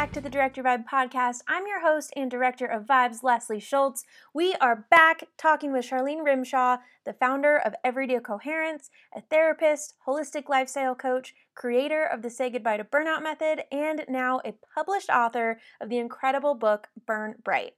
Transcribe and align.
back 0.00 0.12
to 0.12 0.20
the 0.22 0.30
Direct 0.30 0.56
Your 0.56 0.64
Vibe 0.64 0.86
podcast. 0.90 1.42
I'm 1.46 1.66
your 1.66 1.82
host 1.82 2.10
and 2.16 2.30
director 2.30 2.64
of 2.64 2.86
Vibes, 2.86 3.22
Leslie 3.22 3.60
Schultz. 3.60 4.02
We 4.32 4.54
are 4.54 4.86
back 4.90 5.24
talking 5.36 5.72
with 5.72 5.84
Charlene 5.84 6.24
Rymsha, 6.24 6.78
the 7.04 7.12
founder 7.12 7.58
of 7.58 7.74
Everyday 7.84 8.18
Coherence, 8.20 8.88
a 9.14 9.20
therapist, 9.20 9.92
holistic 10.06 10.48
lifestyle 10.48 10.94
coach, 10.94 11.34
creator 11.54 12.02
of 12.02 12.22
the 12.22 12.30
Say 12.30 12.48
Goodbye 12.48 12.78
to 12.78 12.84
Burnout 12.84 13.22
method, 13.22 13.64
and 13.70 14.06
now 14.08 14.40
a 14.42 14.54
published 14.74 15.10
author 15.10 15.60
of 15.82 15.90
the 15.90 15.98
incredible 15.98 16.54
book 16.54 16.88
Burn 17.06 17.34
Bright. 17.44 17.74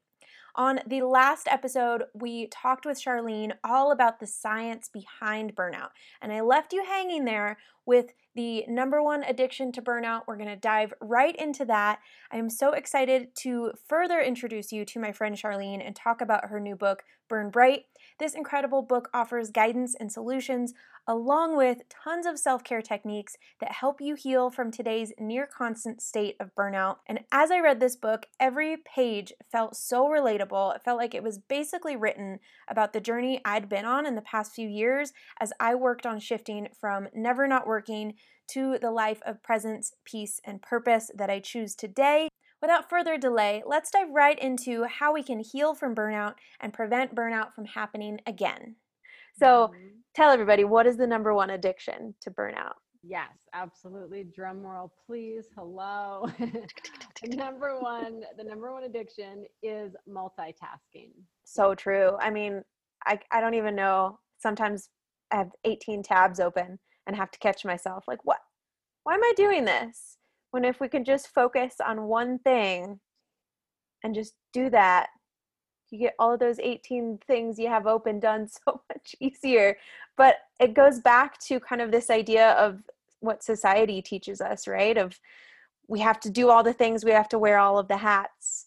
On 0.55 0.79
the 0.87 1.03
last 1.03 1.49
episode, 1.49 2.05
we 2.15 2.47
talked 2.47 2.87
with 2.87 3.03
Charlene 3.03 3.55
all 3.65 3.91
about 3.91 4.21
the 4.21 4.29
science 4.29 4.89
behind 4.89 5.57
burnout, 5.57 5.89
and 6.21 6.33
I 6.33 6.41
left 6.41 6.73
you 6.73 6.85
hanging 6.85 7.25
there 7.25 7.59
with 7.85 8.13
the 8.35 8.65
number 8.69 9.03
one 9.03 9.23
addiction 9.25 9.73
to 9.73 9.83
burnout. 9.83 10.23
We're 10.27 10.37
going 10.37 10.49
to 10.49 10.57
dive 10.57 10.93
right 11.01 11.37
into 11.37 11.65
that. 11.67 12.01
I 12.31 12.37
am 12.37 12.51
so 12.51 12.73
excited 12.73 13.35
to 13.37 13.73
further 13.89 14.21
introduce 14.21 14.73
you 14.73 14.85
to 14.87 15.01
my 15.01 15.13
friend 15.13 15.37
Charlene 15.37 15.85
and 15.87 15.95
talk 15.95 16.21
about 16.21 16.49
her 16.49 16.61
new 16.61 16.77
book, 16.77 17.03
Burn 17.29 17.51
Bright. 17.51 17.85
This 18.23 18.35
incredible 18.35 18.83
book 18.83 19.11
offers 19.13 19.51
guidance 19.51 19.97
and 19.99 20.13
solutions 20.13 20.75
along 21.09 21.57
with 21.57 21.89
tons 21.89 22.25
of 22.25 22.39
self 22.39 22.63
care 22.63 22.81
techniques 22.81 23.37
that 23.59 23.73
help 23.73 24.01
you 24.01 24.15
heal 24.15 24.49
from 24.49 24.71
today's 24.71 25.13
near 25.19 25.45
constant 25.45 26.01
state 26.01 26.37
of 26.39 26.55
burnout. 26.55 26.99
And 27.09 27.25
as 27.33 27.51
I 27.51 27.59
read 27.59 27.81
this 27.81 27.97
book, 27.97 28.27
every 28.39 28.77
page 28.77 29.33
felt 29.51 29.75
so 29.75 30.07
relatable. 30.07 30.77
It 30.77 30.85
felt 30.85 30.99
like 30.99 31.17
it 31.17 31.25
was 31.25 31.39
basically 31.39 31.97
written 31.97 32.39
about 32.69 32.93
the 32.93 33.01
journey 33.01 33.41
I'd 33.45 33.69
been 33.69 33.85
on 33.85 34.07
in 34.07 34.15
the 34.15 34.23
past 34.23 34.55
few 34.55 34.69
years 34.69 35.13
as 35.41 35.53
I 35.59 35.75
worked 35.75 36.07
on 36.07 36.21
shifting 36.21 36.69
from 36.81 37.09
never 37.13 37.49
not 37.49 37.67
working 37.67 38.15
to 38.51 38.79
the 38.79 38.93
life 38.93 39.21
of 39.27 39.43
presence, 39.43 39.95
peace, 40.05 40.41
and 40.45 40.63
purpose 40.63 41.11
that 41.17 41.29
I 41.29 41.41
choose 41.41 41.75
today. 41.75 42.29
Without 42.63 42.89
further 42.89 43.19
delay, 43.19 43.65
let's 43.67 43.91
dive 43.91 44.11
right 44.11 44.39
into 44.39 44.85
how 44.85 45.13
we 45.13 45.25
can 45.25 45.41
heal 45.41 45.75
from 45.75 45.97
burnout 45.97 46.35
and 46.61 46.73
prevent 46.73 47.13
burnout 47.15 47.53
from 47.53 47.65
happening 47.65 48.21
again. 48.25 48.77
So, 49.37 49.73
mm-hmm. 49.75 49.87
tell 50.15 50.31
everybody 50.31 50.63
what 50.63 50.87
is 50.87 50.97
the 50.97 51.07
number 51.07 51.35
one 51.35 51.51
addiction 51.51 52.15
to 52.21 52.31
burnout? 52.31 52.75
Yes, 53.03 53.31
absolutely. 53.53 54.25
Drum 54.25 54.63
roll, 54.63 54.93
please. 55.07 55.47
Hello. 55.57 56.29
number 57.27 57.81
one, 57.81 58.23
the 58.39 58.45
number 58.45 58.73
one 58.73 58.85
addiction 58.85 59.45
is 59.65 59.97
multitasking. 60.09 61.11
So 61.43 61.75
true. 61.75 62.13
I 62.21 62.31
mean, 62.31 62.63
I, 63.05 63.19
I 63.33 63.41
don't 63.41 63.55
even 63.55 63.75
know. 63.75 64.21
Sometimes 64.39 64.89
I 65.33 65.37
have 65.37 65.51
18 65.65 66.05
tabs 66.05 66.39
open 66.39 66.79
and 67.09 67.17
have 67.17 67.33
to 67.33 67.41
catch 67.41 67.65
myself. 67.65 68.05
Like, 68.07 68.25
what? 68.25 68.39
Why 69.03 69.15
am 69.15 69.25
I 69.25 69.33
doing 69.37 69.65
this? 69.65 70.19
When 70.53 70.65
if 70.65 70.81
we 70.81 70.89
can 70.89 71.05
just 71.05 71.29
focus 71.29 71.77
on 71.85 72.05
one 72.05 72.39
thing 72.39 73.01
and 74.05 74.15
just 74.15 74.35
do 74.53 74.71
that, 74.71 75.09
you 75.91 75.99
get 75.99 76.15
all 76.19 76.33
of 76.35 76.41
those 76.41 76.59
18 76.59 77.19
things 77.27 77.59
you 77.59 77.69
have 77.69 77.87
open 77.87 78.19
done 78.19 78.49
so 78.67 78.83
much 78.93 79.15
easier. 79.21 79.77
But 80.17 80.37
it 80.61 80.75
goes 80.75 81.01
back 81.01 81.39
to 81.41 81.61
kind 81.61 81.83
of 81.83 81.91
this 81.91 82.11
idea 82.11 82.53
of 82.53 82.81
what 83.21 83.43
society 83.43 84.03
teaches 84.03 84.41
us 84.41 84.67
right? 84.67 84.97
Of 84.97 85.19
we 85.89 86.01
have 86.01 86.21
to 86.21 86.31
do 86.31 86.51
all 86.51 86.63
the 86.63 86.73
things 86.73 87.05
we 87.05 87.11
have 87.13 87.29
to 87.31 87.39
wear 87.39 87.59
all 87.59 87.79
of 87.79 87.89
the 87.89 87.97
hats. 87.97 88.67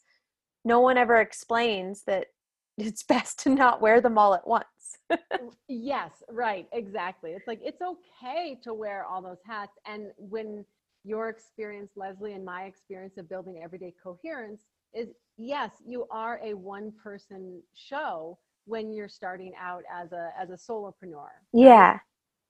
No 0.64 0.80
one 0.80 0.98
ever 0.98 1.18
explains 1.18 2.04
that 2.08 2.28
it's 2.78 3.04
best 3.04 3.40
to 3.40 3.50
not 3.50 3.82
wear 3.82 4.02
them 4.02 4.18
all 4.18 4.34
at 4.34 4.48
once. 4.48 4.66
Yes 5.68 6.12
right 6.30 6.68
exactly. 6.74 7.32
It's 7.32 7.48
like 7.48 7.60
it's 7.64 7.82
okay 7.82 8.60
to 8.64 8.74
wear 8.74 9.04
all 9.06 9.22
those 9.22 9.42
hats 9.46 9.74
and 9.86 10.12
when 10.18 10.64
your 11.06 11.30
experience 11.30 11.92
leslie 11.96 12.34
and 12.34 12.44
my 12.44 12.64
experience 12.64 13.18
of 13.18 13.30
building 13.30 13.62
everyday 13.64 13.94
coherence 14.04 14.64
is 14.94 15.10
yes, 15.38 15.72
you 15.86 16.06
are 16.10 16.40
a 16.44 16.54
one 16.54 16.92
person 17.04 17.62
show 17.74 18.38
when 18.66 18.92
you're 18.92 19.10
starting 19.10 19.54
out 19.62 19.84
as 19.94 20.12
a 20.12 20.30
as 20.40 20.50
a 20.50 20.54
solopreneur. 20.54 21.28
Yeah. 21.54 22.00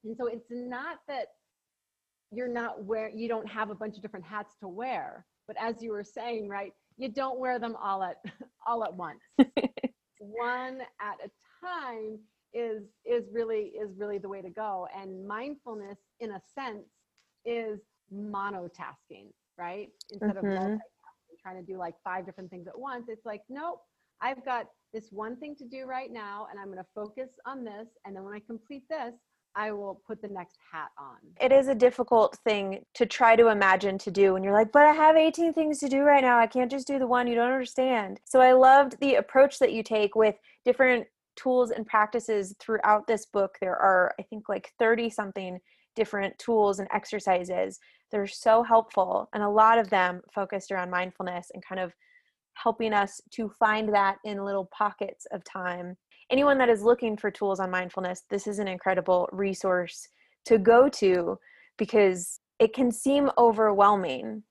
And 0.03 0.15
so 0.17 0.27
it's 0.27 0.47
not 0.49 0.99
that 1.07 1.27
you're 2.31 2.47
not 2.47 2.83
wear 2.83 3.09
you 3.09 3.27
don't 3.27 3.47
have 3.49 3.69
a 3.69 3.75
bunch 3.75 3.95
of 3.95 4.01
different 4.01 4.25
hats 4.25 4.55
to 4.61 4.67
wear, 4.67 5.25
but 5.47 5.57
as 5.59 5.81
you 5.81 5.91
were 5.91 6.03
saying, 6.03 6.47
right, 6.47 6.73
you 6.97 7.09
don't 7.09 7.39
wear 7.39 7.59
them 7.59 7.75
all 7.81 8.03
at 8.03 8.17
all 8.67 8.83
at 8.83 8.93
once. 8.93 9.21
one 10.19 10.79
at 11.01 11.17
a 11.23 11.29
time 11.65 12.19
is 12.53 12.83
is 13.05 13.25
really 13.33 13.73
is 13.79 13.89
really 13.97 14.17
the 14.17 14.29
way 14.29 14.41
to 14.41 14.49
go 14.49 14.87
and 14.97 15.27
mindfulness 15.27 15.97
in 16.21 16.31
a 16.31 16.41
sense 16.53 16.87
is 17.45 17.79
monotasking 18.13 19.31
right 19.57 19.89
instead 20.11 20.35
mm-hmm. 20.35 20.73
of 20.73 20.79
trying 21.41 21.63
to 21.63 21.71
do 21.71 21.77
like 21.77 21.95
five 22.03 22.25
different 22.25 22.49
things 22.49 22.67
at 22.67 22.77
once. 22.77 23.05
It's 23.07 23.25
like, 23.25 23.41
nope, 23.49 23.79
I've 24.21 24.43
got 24.45 24.67
this 24.93 25.09
one 25.11 25.35
thing 25.37 25.55
to 25.57 25.65
do 25.65 25.85
right 25.85 26.11
now, 26.11 26.47
and 26.49 26.59
I'm 26.59 26.67
going 26.67 26.77
to 26.77 26.85
focus 26.95 27.29
on 27.45 27.63
this. 27.63 27.87
And 28.05 28.15
then 28.15 28.23
when 28.23 28.33
I 28.33 28.39
complete 28.39 28.83
this, 28.89 29.13
I 29.57 29.71
will 29.71 30.01
put 30.05 30.21
the 30.21 30.27
next 30.27 30.57
hat 30.71 30.89
on. 30.97 31.15
It 31.39 31.53
is 31.53 31.67
a 31.69 31.75
difficult 31.75 32.37
thing 32.43 32.83
to 32.95 33.05
try 33.05 33.35
to 33.35 33.47
imagine 33.47 33.97
to 33.99 34.11
do 34.11 34.33
when 34.33 34.43
you're 34.43 34.53
like, 34.53 34.71
but 34.71 34.85
I 34.85 34.91
have 34.91 35.15
18 35.15 35.53
things 35.53 35.79
to 35.79 35.87
do 35.87 36.01
right 36.01 36.21
now. 36.21 36.37
I 36.37 36.47
can't 36.47 36.69
just 36.69 36.87
do 36.87 36.99
the 36.99 37.07
one. 37.07 37.27
You 37.27 37.35
don't 37.35 37.51
understand. 37.51 38.19
So 38.25 38.41
I 38.41 38.51
loved 38.51 38.99
the 38.99 39.15
approach 39.15 39.59
that 39.59 39.71
you 39.71 39.81
take 39.81 40.15
with 40.15 40.35
different 40.65 41.05
tools 41.37 41.71
and 41.71 41.85
practices 41.85 42.53
throughout 42.59 43.07
this 43.07 43.25
book. 43.27 43.55
There 43.61 43.77
are, 43.77 44.13
I 44.19 44.23
think, 44.23 44.49
like 44.49 44.71
30 44.77 45.09
something 45.09 45.59
different 45.95 46.37
tools 46.37 46.79
and 46.79 46.89
exercises 46.93 47.79
they're 48.11 48.27
so 48.27 48.63
helpful, 48.63 49.29
and 49.33 49.43
a 49.43 49.49
lot 49.49 49.77
of 49.77 49.89
them 49.89 50.21
focused 50.33 50.71
around 50.71 50.89
mindfulness 50.89 51.51
and 51.53 51.65
kind 51.65 51.79
of 51.79 51.93
helping 52.55 52.93
us 52.93 53.21
to 53.31 53.49
find 53.49 53.93
that 53.93 54.17
in 54.23 54.43
little 54.43 54.69
pockets 54.71 55.27
of 55.31 55.43
time. 55.43 55.97
Anyone 56.29 56.57
that 56.57 56.69
is 56.69 56.81
looking 56.81 57.17
for 57.17 57.29
tools 57.29 57.59
on 57.59 57.69
mindfulness, 57.69 58.23
this 58.29 58.47
is 58.47 58.59
an 58.59 58.67
incredible 58.67 59.29
resource 59.31 60.07
to 60.45 60.57
go 60.57 60.89
to 60.89 61.37
because 61.77 62.39
it 62.59 62.73
can 62.73 62.91
seem 62.91 63.29
overwhelming. 63.37 64.43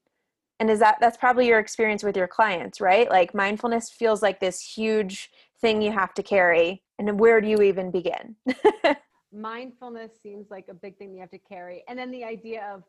And 0.60 0.70
is 0.70 0.78
that 0.80 0.98
that's 1.00 1.16
probably 1.16 1.46
your 1.46 1.58
experience 1.58 2.04
with 2.04 2.16
your 2.16 2.28
clients, 2.28 2.80
right? 2.80 3.08
Like 3.08 3.34
mindfulness 3.34 3.90
feels 3.90 4.22
like 4.22 4.38
this 4.38 4.60
huge 4.60 5.30
thing 5.60 5.82
you 5.82 5.90
have 5.90 6.14
to 6.14 6.22
carry. 6.22 6.82
And 6.98 7.18
where 7.18 7.40
do 7.40 7.48
you 7.48 7.62
even 7.62 7.90
begin? 7.90 8.36
mindfulness 9.32 10.12
seems 10.22 10.50
like 10.50 10.66
a 10.68 10.74
big 10.74 10.96
thing 10.96 11.12
you 11.12 11.20
have 11.20 11.30
to 11.30 11.38
carry. 11.38 11.82
And 11.88 11.98
then 11.98 12.10
the 12.10 12.24
idea 12.24 12.70
of 12.72 12.84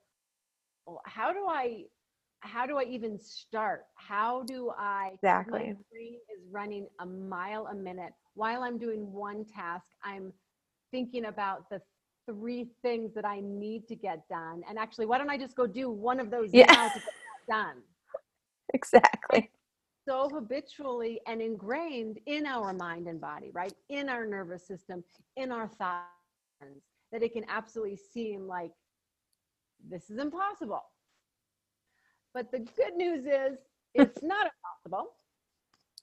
how 1.05 1.33
do 1.33 1.45
I 1.47 1.83
how 2.41 2.67
do 2.67 2.77
I 2.77 2.83
even 2.83 3.19
start? 3.19 3.85
How 3.95 4.43
do 4.43 4.71
I 4.77 5.11
exactly 5.13 5.59
my 5.59 5.75
brain 5.91 6.19
is 6.35 6.43
running 6.51 6.87
a 6.99 7.05
mile 7.05 7.67
a 7.67 7.75
minute 7.75 8.13
while 8.35 8.63
I'm 8.63 8.77
doing 8.77 9.11
one 9.11 9.45
task, 9.45 9.87
I'm 10.03 10.31
thinking 10.91 11.25
about 11.25 11.69
the 11.69 11.81
three 12.27 12.67
things 12.81 13.13
that 13.15 13.25
I 13.25 13.39
need 13.41 13.87
to 13.87 13.95
get 13.95 14.27
done. 14.29 14.61
And 14.69 14.77
actually, 14.77 15.05
why 15.05 15.17
don't 15.17 15.29
I 15.29 15.37
just 15.37 15.55
go 15.55 15.65
do 15.65 15.89
one 15.89 16.19
of 16.19 16.29
those 16.29 16.49
yeah. 16.53 16.65
now 16.67 16.87
to 16.89 16.99
get 16.99 17.13
done? 17.49 17.75
Exactly. 18.73 19.51
So 20.09 20.27
habitually 20.27 21.21
and 21.27 21.39
ingrained 21.39 22.19
in 22.25 22.45
our 22.45 22.73
mind 22.73 23.07
and 23.07 23.21
body, 23.21 23.51
right? 23.53 23.71
In 23.89 24.09
our 24.09 24.25
nervous 24.25 24.67
system, 24.67 25.03
in 25.37 25.51
our 25.51 25.67
thoughts, 25.67 26.09
that 27.11 27.23
it 27.23 27.31
can 27.31 27.45
absolutely 27.47 27.95
seem 27.95 28.47
like 28.47 28.71
this 29.89 30.09
is 30.09 30.19
impossible. 30.19 30.83
But 32.33 32.51
the 32.51 32.59
good 32.59 32.95
news 32.95 33.25
is 33.25 33.57
it's 33.93 34.21
not 34.21 34.47
impossible. 34.47 35.11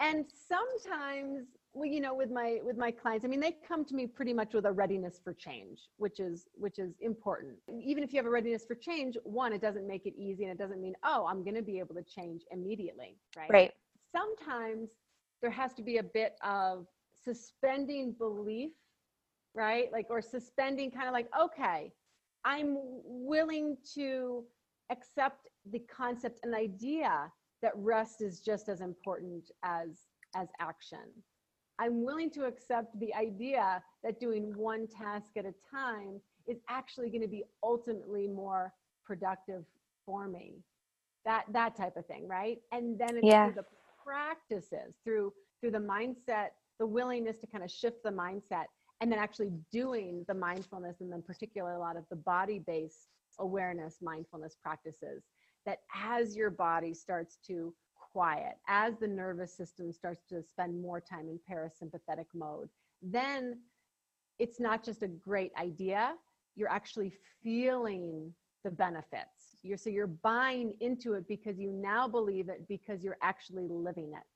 And 0.00 0.24
sometimes 0.48 1.46
well, 1.74 1.88
you 1.88 2.00
know, 2.00 2.14
with 2.14 2.30
my 2.30 2.58
with 2.62 2.76
my 2.76 2.90
clients, 2.90 3.24
I 3.24 3.28
mean, 3.28 3.40
they 3.40 3.56
come 3.66 3.84
to 3.86 3.94
me 3.94 4.06
pretty 4.06 4.34
much 4.34 4.52
with 4.52 4.66
a 4.66 4.72
readiness 4.72 5.18
for 5.22 5.32
change, 5.32 5.88
which 5.96 6.20
is 6.20 6.46
which 6.54 6.78
is 6.78 6.92
important. 7.00 7.54
Even 7.82 8.02
if 8.02 8.12
you 8.12 8.18
have 8.18 8.26
a 8.26 8.30
readiness 8.30 8.64
for 8.66 8.74
change, 8.74 9.16
one, 9.24 9.52
it 9.52 9.62
doesn't 9.62 9.86
make 9.86 10.04
it 10.04 10.14
easy, 10.16 10.44
and 10.44 10.52
it 10.52 10.58
doesn't 10.58 10.82
mean, 10.82 10.94
oh, 11.02 11.26
I'm 11.26 11.42
going 11.42 11.54
to 11.54 11.62
be 11.62 11.78
able 11.78 11.94
to 11.94 12.02
change 12.02 12.42
immediately, 12.50 13.16
right? 13.36 13.50
Right. 13.50 13.72
Sometimes 14.14 14.90
there 15.40 15.50
has 15.50 15.72
to 15.74 15.82
be 15.82 15.96
a 15.96 16.02
bit 16.02 16.34
of 16.44 16.86
suspending 17.24 18.12
belief, 18.12 18.72
right? 19.54 19.90
Like, 19.92 20.06
or 20.10 20.20
suspending, 20.20 20.90
kind 20.90 21.08
of 21.08 21.14
like, 21.14 21.28
okay, 21.40 21.92
I'm 22.44 22.76
willing 23.04 23.76
to 23.94 24.44
accept 24.90 25.48
the 25.70 25.80
concept 25.80 26.40
and 26.42 26.54
idea 26.54 27.30
that 27.62 27.72
rest 27.76 28.20
is 28.20 28.40
just 28.40 28.68
as 28.68 28.80
important 28.80 29.50
as 29.62 30.08
as 30.34 30.48
action. 30.60 30.98
I'm 31.78 32.04
willing 32.04 32.30
to 32.30 32.44
accept 32.44 32.98
the 32.98 33.14
idea 33.14 33.82
that 34.04 34.20
doing 34.20 34.52
one 34.56 34.86
task 34.86 35.30
at 35.36 35.44
a 35.44 35.54
time 35.70 36.20
is 36.46 36.58
actually 36.68 37.10
going 37.10 37.22
to 37.22 37.28
be 37.28 37.44
ultimately 37.62 38.26
more 38.26 38.72
productive 39.04 39.64
for 40.04 40.28
me. 40.28 40.62
That 41.24 41.44
that 41.52 41.76
type 41.76 41.96
of 41.96 42.06
thing, 42.06 42.26
right? 42.26 42.58
And 42.72 42.98
then 42.98 43.16
it's 43.16 43.26
yeah. 43.26 43.46
through 43.46 43.62
the 43.62 43.66
practices, 44.04 44.96
through 45.04 45.32
through 45.60 45.70
the 45.70 45.78
mindset, 45.78 46.48
the 46.80 46.86
willingness 46.86 47.38
to 47.38 47.46
kind 47.46 47.62
of 47.62 47.70
shift 47.70 48.02
the 48.02 48.10
mindset 48.10 48.64
and 49.02 49.10
then 49.10 49.18
actually 49.18 49.50
doing 49.72 50.24
the 50.28 50.34
mindfulness 50.34 51.00
and 51.00 51.12
then 51.12 51.22
particularly 51.26 51.74
a 51.74 51.80
lot 51.80 51.96
of 51.96 52.04
the 52.08 52.14
body 52.16 52.60
based 52.60 53.08
awareness 53.40 53.96
mindfulness 54.00 54.56
practices 54.62 55.24
that 55.66 55.80
as 55.92 56.36
your 56.36 56.50
body 56.50 56.94
starts 56.94 57.36
to 57.44 57.74
quiet, 58.12 58.54
as 58.68 58.94
the 59.00 59.08
nervous 59.08 59.56
system 59.56 59.92
starts 59.92 60.22
to 60.28 60.40
spend 60.40 60.80
more 60.80 61.00
time 61.00 61.28
in 61.28 61.40
parasympathetic 61.50 62.26
mode, 62.32 62.68
then 63.02 63.58
it's 64.38 64.60
not 64.60 64.84
just 64.84 65.02
a 65.02 65.08
great 65.08 65.50
idea, 65.60 66.14
you're 66.54 66.70
actually 66.70 67.12
feeling 67.42 68.32
the 68.62 68.70
benefits. 68.70 69.56
You're 69.64 69.78
so 69.78 69.90
you're 69.90 70.06
buying 70.06 70.74
into 70.80 71.14
it 71.14 71.26
because 71.26 71.58
you 71.58 71.72
now 71.72 72.06
believe 72.06 72.48
it 72.48 72.68
because 72.68 73.02
you're 73.02 73.18
actually 73.20 73.66
living 73.68 74.12
it. 74.12 74.26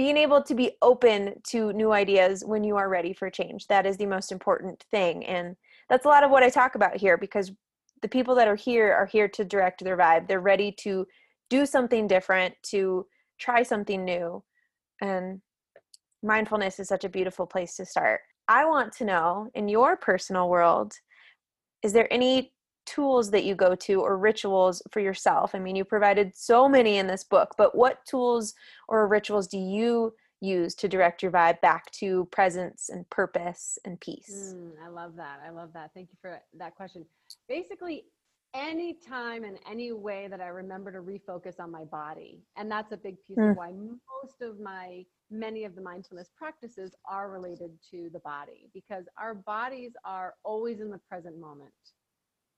Being 0.00 0.16
able 0.16 0.42
to 0.44 0.54
be 0.54 0.70
open 0.80 1.34
to 1.48 1.74
new 1.74 1.92
ideas 1.92 2.42
when 2.42 2.64
you 2.64 2.78
are 2.78 2.88
ready 2.88 3.12
for 3.12 3.28
change. 3.28 3.66
That 3.66 3.84
is 3.84 3.98
the 3.98 4.06
most 4.06 4.32
important 4.32 4.82
thing. 4.90 5.26
And 5.26 5.56
that's 5.90 6.06
a 6.06 6.08
lot 6.08 6.24
of 6.24 6.30
what 6.30 6.42
I 6.42 6.48
talk 6.48 6.74
about 6.74 6.96
here 6.96 7.18
because 7.18 7.52
the 8.00 8.08
people 8.08 8.34
that 8.36 8.48
are 8.48 8.56
here 8.56 8.94
are 8.94 9.04
here 9.04 9.28
to 9.28 9.44
direct 9.44 9.84
their 9.84 9.98
vibe. 9.98 10.26
They're 10.26 10.40
ready 10.40 10.72
to 10.84 11.06
do 11.50 11.66
something 11.66 12.06
different, 12.06 12.54
to 12.70 13.04
try 13.38 13.62
something 13.62 14.02
new. 14.02 14.42
And 15.02 15.42
mindfulness 16.22 16.80
is 16.80 16.88
such 16.88 17.04
a 17.04 17.10
beautiful 17.10 17.44
place 17.44 17.76
to 17.76 17.84
start. 17.84 18.22
I 18.48 18.64
want 18.64 18.94
to 18.94 19.04
know 19.04 19.50
in 19.52 19.68
your 19.68 19.98
personal 19.98 20.48
world, 20.48 20.94
is 21.82 21.92
there 21.92 22.10
any 22.10 22.54
tools 22.90 23.30
that 23.30 23.44
you 23.44 23.54
go 23.54 23.74
to 23.74 24.00
or 24.00 24.18
rituals 24.18 24.82
for 24.90 25.00
yourself? 25.00 25.54
I 25.54 25.58
mean, 25.58 25.76
you 25.76 25.84
provided 25.84 26.32
so 26.34 26.68
many 26.68 26.98
in 26.98 27.06
this 27.06 27.24
book, 27.24 27.54
but 27.56 27.74
what 27.74 28.04
tools 28.04 28.54
or 28.88 29.06
rituals 29.06 29.46
do 29.46 29.58
you 29.58 30.12
use 30.40 30.74
to 30.74 30.88
direct 30.88 31.22
your 31.22 31.30
vibe 31.30 31.60
back 31.60 31.90
to 31.92 32.26
presence 32.32 32.88
and 32.88 33.08
purpose 33.10 33.78
and 33.84 34.00
peace? 34.00 34.54
Mm, 34.56 34.72
I 34.84 34.88
love 34.88 35.14
that. 35.16 35.40
I 35.46 35.50
love 35.50 35.70
that. 35.74 35.90
Thank 35.94 36.08
you 36.10 36.16
for 36.20 36.40
that 36.58 36.74
question. 36.74 37.04
Basically, 37.48 38.04
any 38.54 38.94
time 38.94 39.44
and 39.44 39.58
any 39.70 39.92
way 39.92 40.26
that 40.28 40.40
I 40.40 40.48
remember 40.48 40.90
to 40.90 40.98
refocus 40.98 41.60
on 41.60 41.70
my 41.70 41.84
body. 41.84 42.40
And 42.56 42.68
that's 42.70 42.92
a 42.92 42.96
big 42.96 43.16
piece 43.26 43.38
mm. 43.38 43.52
of 43.52 43.56
why 43.56 43.70
most 43.70 44.42
of 44.42 44.58
my 44.58 45.04
many 45.30 45.64
of 45.64 45.76
the 45.76 45.80
mindfulness 45.80 46.30
practices 46.36 46.92
are 47.08 47.30
related 47.30 47.70
to 47.88 48.10
the 48.12 48.18
body 48.20 48.68
because 48.74 49.04
our 49.16 49.32
bodies 49.32 49.92
are 50.04 50.34
always 50.42 50.80
in 50.80 50.90
the 50.90 50.98
present 51.08 51.38
moment 51.38 51.70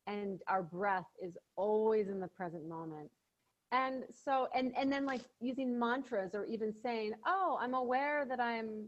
and 0.06 0.40
our 0.49 0.62
breath 0.62 1.06
is 1.22 1.37
always 1.56 2.08
in 2.08 2.20
the 2.20 2.28
present 2.28 2.69
moment. 2.69 3.10
And 3.70 4.04
so 4.25 4.49
and 4.54 4.72
and 4.76 4.93
then 4.93 5.06
like 5.06 5.22
using 5.40 5.78
mantras 5.78 6.34
or 6.34 6.44
even 6.44 6.75
saying 6.82 7.12
oh 7.26 7.56
i'm 7.60 7.72
aware 7.72 8.26
that 8.28 8.38
i'm 8.38 8.87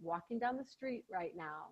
walking 0.00 0.38
down 0.38 0.56
the 0.56 0.64
street 0.64 1.04
right 1.12 1.32
now. 1.36 1.66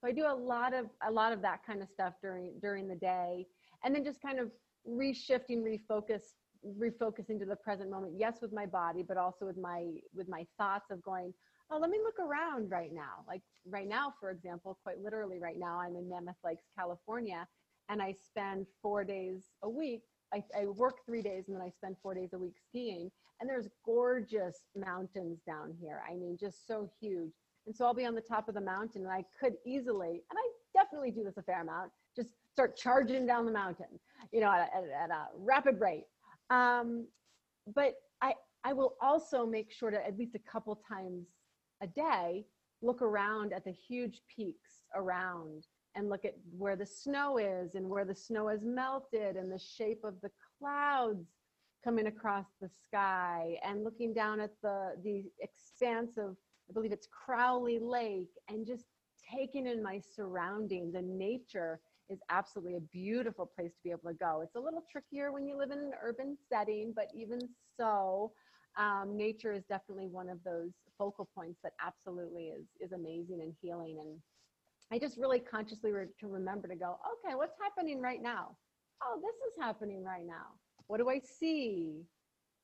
So 0.00 0.08
i 0.08 0.12
do 0.12 0.26
a 0.26 0.34
lot 0.34 0.74
of 0.74 0.86
a 1.06 1.10
lot 1.10 1.32
of 1.32 1.40
that 1.42 1.64
kind 1.66 1.82
of 1.82 1.88
stuff 1.88 2.14
during 2.20 2.52
during 2.60 2.88
the 2.88 2.96
day. 2.96 3.46
And 3.84 3.94
then 3.94 4.04
just 4.04 4.20
kind 4.20 4.38
of 4.38 4.50
reshifting 4.86 5.62
refocus 5.62 6.22
refocusing 6.78 7.38
to 7.38 7.46
the 7.46 7.56
present 7.56 7.90
moment. 7.90 8.14
Yes 8.18 8.38
with 8.42 8.52
my 8.52 8.66
body 8.66 9.02
but 9.06 9.16
also 9.16 9.46
with 9.46 9.56
my 9.56 9.86
with 10.14 10.28
my 10.28 10.44
thoughts 10.58 10.90
of 10.90 11.02
going 11.02 11.32
oh 11.70 11.78
let 11.78 11.88
me 11.88 11.98
look 12.04 12.18
around 12.18 12.70
right 12.70 12.92
now. 12.92 13.24
Like 13.26 13.42
right 13.70 13.88
now 13.88 14.12
for 14.20 14.30
example 14.30 14.78
quite 14.82 15.02
literally 15.02 15.38
right 15.38 15.58
now 15.58 15.78
i'm 15.80 15.96
in 15.96 16.08
mammoth 16.08 16.36
lakes 16.44 16.64
california 16.76 17.46
and 17.88 18.00
i 18.02 18.12
spend 18.12 18.66
four 18.82 19.04
days 19.04 19.50
a 19.62 19.68
week 19.68 20.02
I, 20.34 20.42
I 20.58 20.66
work 20.66 20.98
three 21.06 21.22
days 21.22 21.44
and 21.46 21.56
then 21.56 21.62
i 21.62 21.70
spend 21.70 21.96
four 22.02 22.14
days 22.14 22.30
a 22.34 22.38
week 22.38 22.56
skiing. 22.68 23.10
And 23.40 23.48
there's 23.48 23.68
gorgeous 23.84 24.64
mountains 24.76 25.38
down 25.46 25.72
here. 25.80 26.02
I 26.10 26.14
mean 26.14 26.36
just 26.38 26.66
so 26.66 26.90
huge. 27.00 27.32
And 27.66 27.74
so 27.74 27.86
i'll 27.86 27.94
be 27.94 28.04
on 28.04 28.14
the 28.14 28.20
top 28.20 28.48
of 28.48 28.54
the 28.54 28.60
mountain 28.60 29.02
and 29.02 29.12
i 29.12 29.24
could 29.38 29.54
easily 29.66 30.22
and 30.30 30.36
i 30.38 30.48
definitely 30.74 31.10
do 31.10 31.24
this 31.24 31.36
a 31.36 31.42
fair 31.42 31.62
amount 31.62 31.90
just 32.14 32.30
start 32.52 32.76
charging 32.76 33.26
down 33.26 33.46
the 33.46 33.52
mountain 33.52 33.98
you 34.32 34.40
know 34.40 34.50
at, 34.50 34.70
at, 34.74 34.84
at 35.04 35.10
a 35.10 35.26
rapid 35.36 35.80
rate. 35.80 36.04
Um, 36.50 37.06
but 37.74 37.94
I, 38.22 38.34
I 38.64 38.72
will 38.72 38.94
also 39.00 39.46
make 39.46 39.70
sure 39.70 39.90
to 39.90 40.06
at 40.06 40.18
least 40.18 40.34
a 40.34 40.50
couple 40.50 40.80
times 40.88 41.26
a 41.82 41.86
day 41.86 42.46
look 42.82 43.02
around 43.02 43.52
at 43.52 43.64
the 43.64 43.72
huge 43.72 44.20
peaks 44.34 44.82
around 44.94 45.64
and 45.94 46.08
look 46.08 46.24
at 46.24 46.34
where 46.56 46.76
the 46.76 46.86
snow 46.86 47.38
is 47.38 47.74
and 47.74 47.88
where 47.88 48.04
the 48.04 48.14
snow 48.14 48.48
has 48.48 48.62
melted 48.62 49.36
and 49.36 49.50
the 49.50 49.58
shape 49.58 50.04
of 50.04 50.20
the 50.20 50.30
clouds 50.58 51.26
coming 51.84 52.06
across 52.06 52.46
the 52.60 52.68
sky 52.68 53.56
and 53.64 53.84
looking 53.84 54.12
down 54.12 54.40
at 54.40 54.50
the 54.62 54.94
the 55.04 55.24
expanse 55.40 56.18
of 56.18 56.36
I 56.68 56.72
believe 56.72 56.92
it's 56.92 57.08
Crowley 57.08 57.78
Lake 57.78 58.30
and 58.48 58.66
just 58.66 58.84
taking 59.30 59.66
in 59.66 59.82
my 59.82 60.00
surroundings 60.00 60.94
and 60.94 61.18
nature 61.18 61.80
is 62.10 62.20
absolutely 62.30 62.76
a 62.76 62.80
beautiful 62.80 63.46
place 63.46 63.72
to 63.72 63.82
be 63.84 63.90
able 63.90 64.08
to 64.08 64.14
go. 64.14 64.40
It's 64.42 64.56
a 64.56 64.60
little 64.60 64.84
trickier 64.90 65.30
when 65.30 65.46
you 65.46 65.56
live 65.58 65.70
in 65.70 65.78
an 65.78 65.92
urban 66.02 66.36
setting, 66.48 66.92
but 66.94 67.08
even 67.14 67.38
so, 67.76 68.32
um, 68.78 69.16
nature 69.16 69.52
is 69.52 69.64
definitely 69.68 70.06
one 70.06 70.28
of 70.28 70.38
those 70.44 70.70
focal 70.96 71.28
points 71.34 71.58
that 71.62 71.72
absolutely 71.84 72.44
is 72.44 72.64
is 72.80 72.92
amazing 72.92 73.40
and 73.42 73.54
healing. 73.60 73.98
And 74.00 74.18
I 74.92 74.98
just 74.98 75.18
really 75.18 75.40
consciously 75.40 75.92
re- 75.92 76.06
to 76.20 76.28
remember 76.28 76.68
to 76.68 76.76
go, 76.76 76.98
okay, 77.24 77.34
what's 77.34 77.56
happening 77.60 78.00
right 78.00 78.22
now? 78.22 78.56
Oh, 79.02 79.20
this 79.20 79.34
is 79.52 79.62
happening 79.62 80.02
right 80.02 80.26
now. 80.26 80.54
What 80.86 80.98
do 80.98 81.08
I 81.08 81.20
see? 81.20 82.04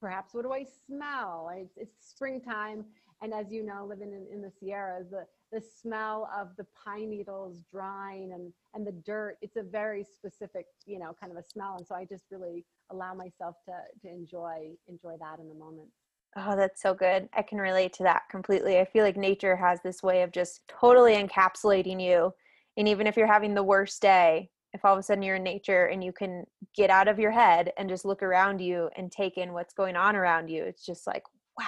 Perhaps 0.01 0.35
what 0.35 0.43
do 0.45 0.53
I 0.53 0.65
smell? 0.87 1.51
It's, 1.55 1.77
it's 1.77 2.09
springtime, 2.09 2.85
and 3.23 3.33
as 3.33 3.53
you 3.53 3.65
know, 3.65 3.87
living 3.89 4.13
in, 4.13 4.27
in 4.33 4.43
the 4.43 4.51
Sierras, 4.51 5.09
the 5.11 5.27
the 5.55 5.61
smell 5.61 6.29
of 6.37 6.49
the 6.57 6.67
pine 6.85 7.09
needles 7.11 7.63
drying 7.71 8.33
and 8.33 8.53
and 8.75 8.85
the 8.85 8.93
dirt 9.07 9.37
it's 9.41 9.57
a 9.57 9.63
very 9.63 10.03
specific 10.03 10.67
you 10.85 10.99
know 10.99 11.15
kind 11.21 11.31
of 11.31 11.39
a 11.39 11.45
smell 11.49 11.77
and 11.77 11.87
so 11.87 11.95
i 11.95 12.05
just 12.05 12.25
really 12.33 12.65
allow 12.91 13.15
myself 13.15 13.55
to 13.65 13.73
to 14.03 14.13
enjoy 14.13 14.71
enjoy 14.89 15.15
that 15.21 15.39
in 15.39 15.49
the 15.49 15.55
moment 15.55 15.89
Oh, 16.37 16.57
that's 16.57 16.83
so 16.83 16.95
good. 16.95 17.29
I 17.33 17.43
can 17.43 17.59
relate 17.59 17.93
to 17.95 18.03
that 18.05 18.23
completely. 18.31 18.79
I 18.79 18.85
feel 18.85 19.05
like 19.05 19.17
nature 19.17 19.55
has 19.57 19.81
this 19.83 20.03
way 20.03 20.23
of 20.23 20.33
just 20.33 20.63
totally 20.69 21.15
encapsulating 21.15 22.03
you. 22.03 22.33
And 22.77 22.89
even 22.89 23.07
if 23.07 23.17
you're 23.17 23.27
having 23.27 23.55
the 23.55 23.63
worst 23.63 24.03
day, 24.03 24.51
if 24.73 24.85
all 24.85 24.95
of 24.95 24.99
a 24.99 25.03
sudden 25.03 25.23
you're 25.23 25.37
in 25.37 25.45
nature 25.45 25.87
and 25.87 26.03
you 26.03 26.13
can 26.13 26.45
get 26.75 26.91
out 26.91 27.07
of 27.07 27.21
your 27.21 27.31
head 27.31 27.73
and 27.79 27.89
just 27.89 28.05
look 28.05 28.21
around 28.23 28.61
you 28.61 28.91
and 28.97 29.13
take 29.13 29.39
in 29.39 29.53
what's 29.53 29.75
going 29.75 29.95
on 29.95 30.17
around 30.17 30.49
you, 30.49 30.65
it's 30.65 30.85
just 30.85 31.07
like, 31.07 31.23
wow. 31.57 31.65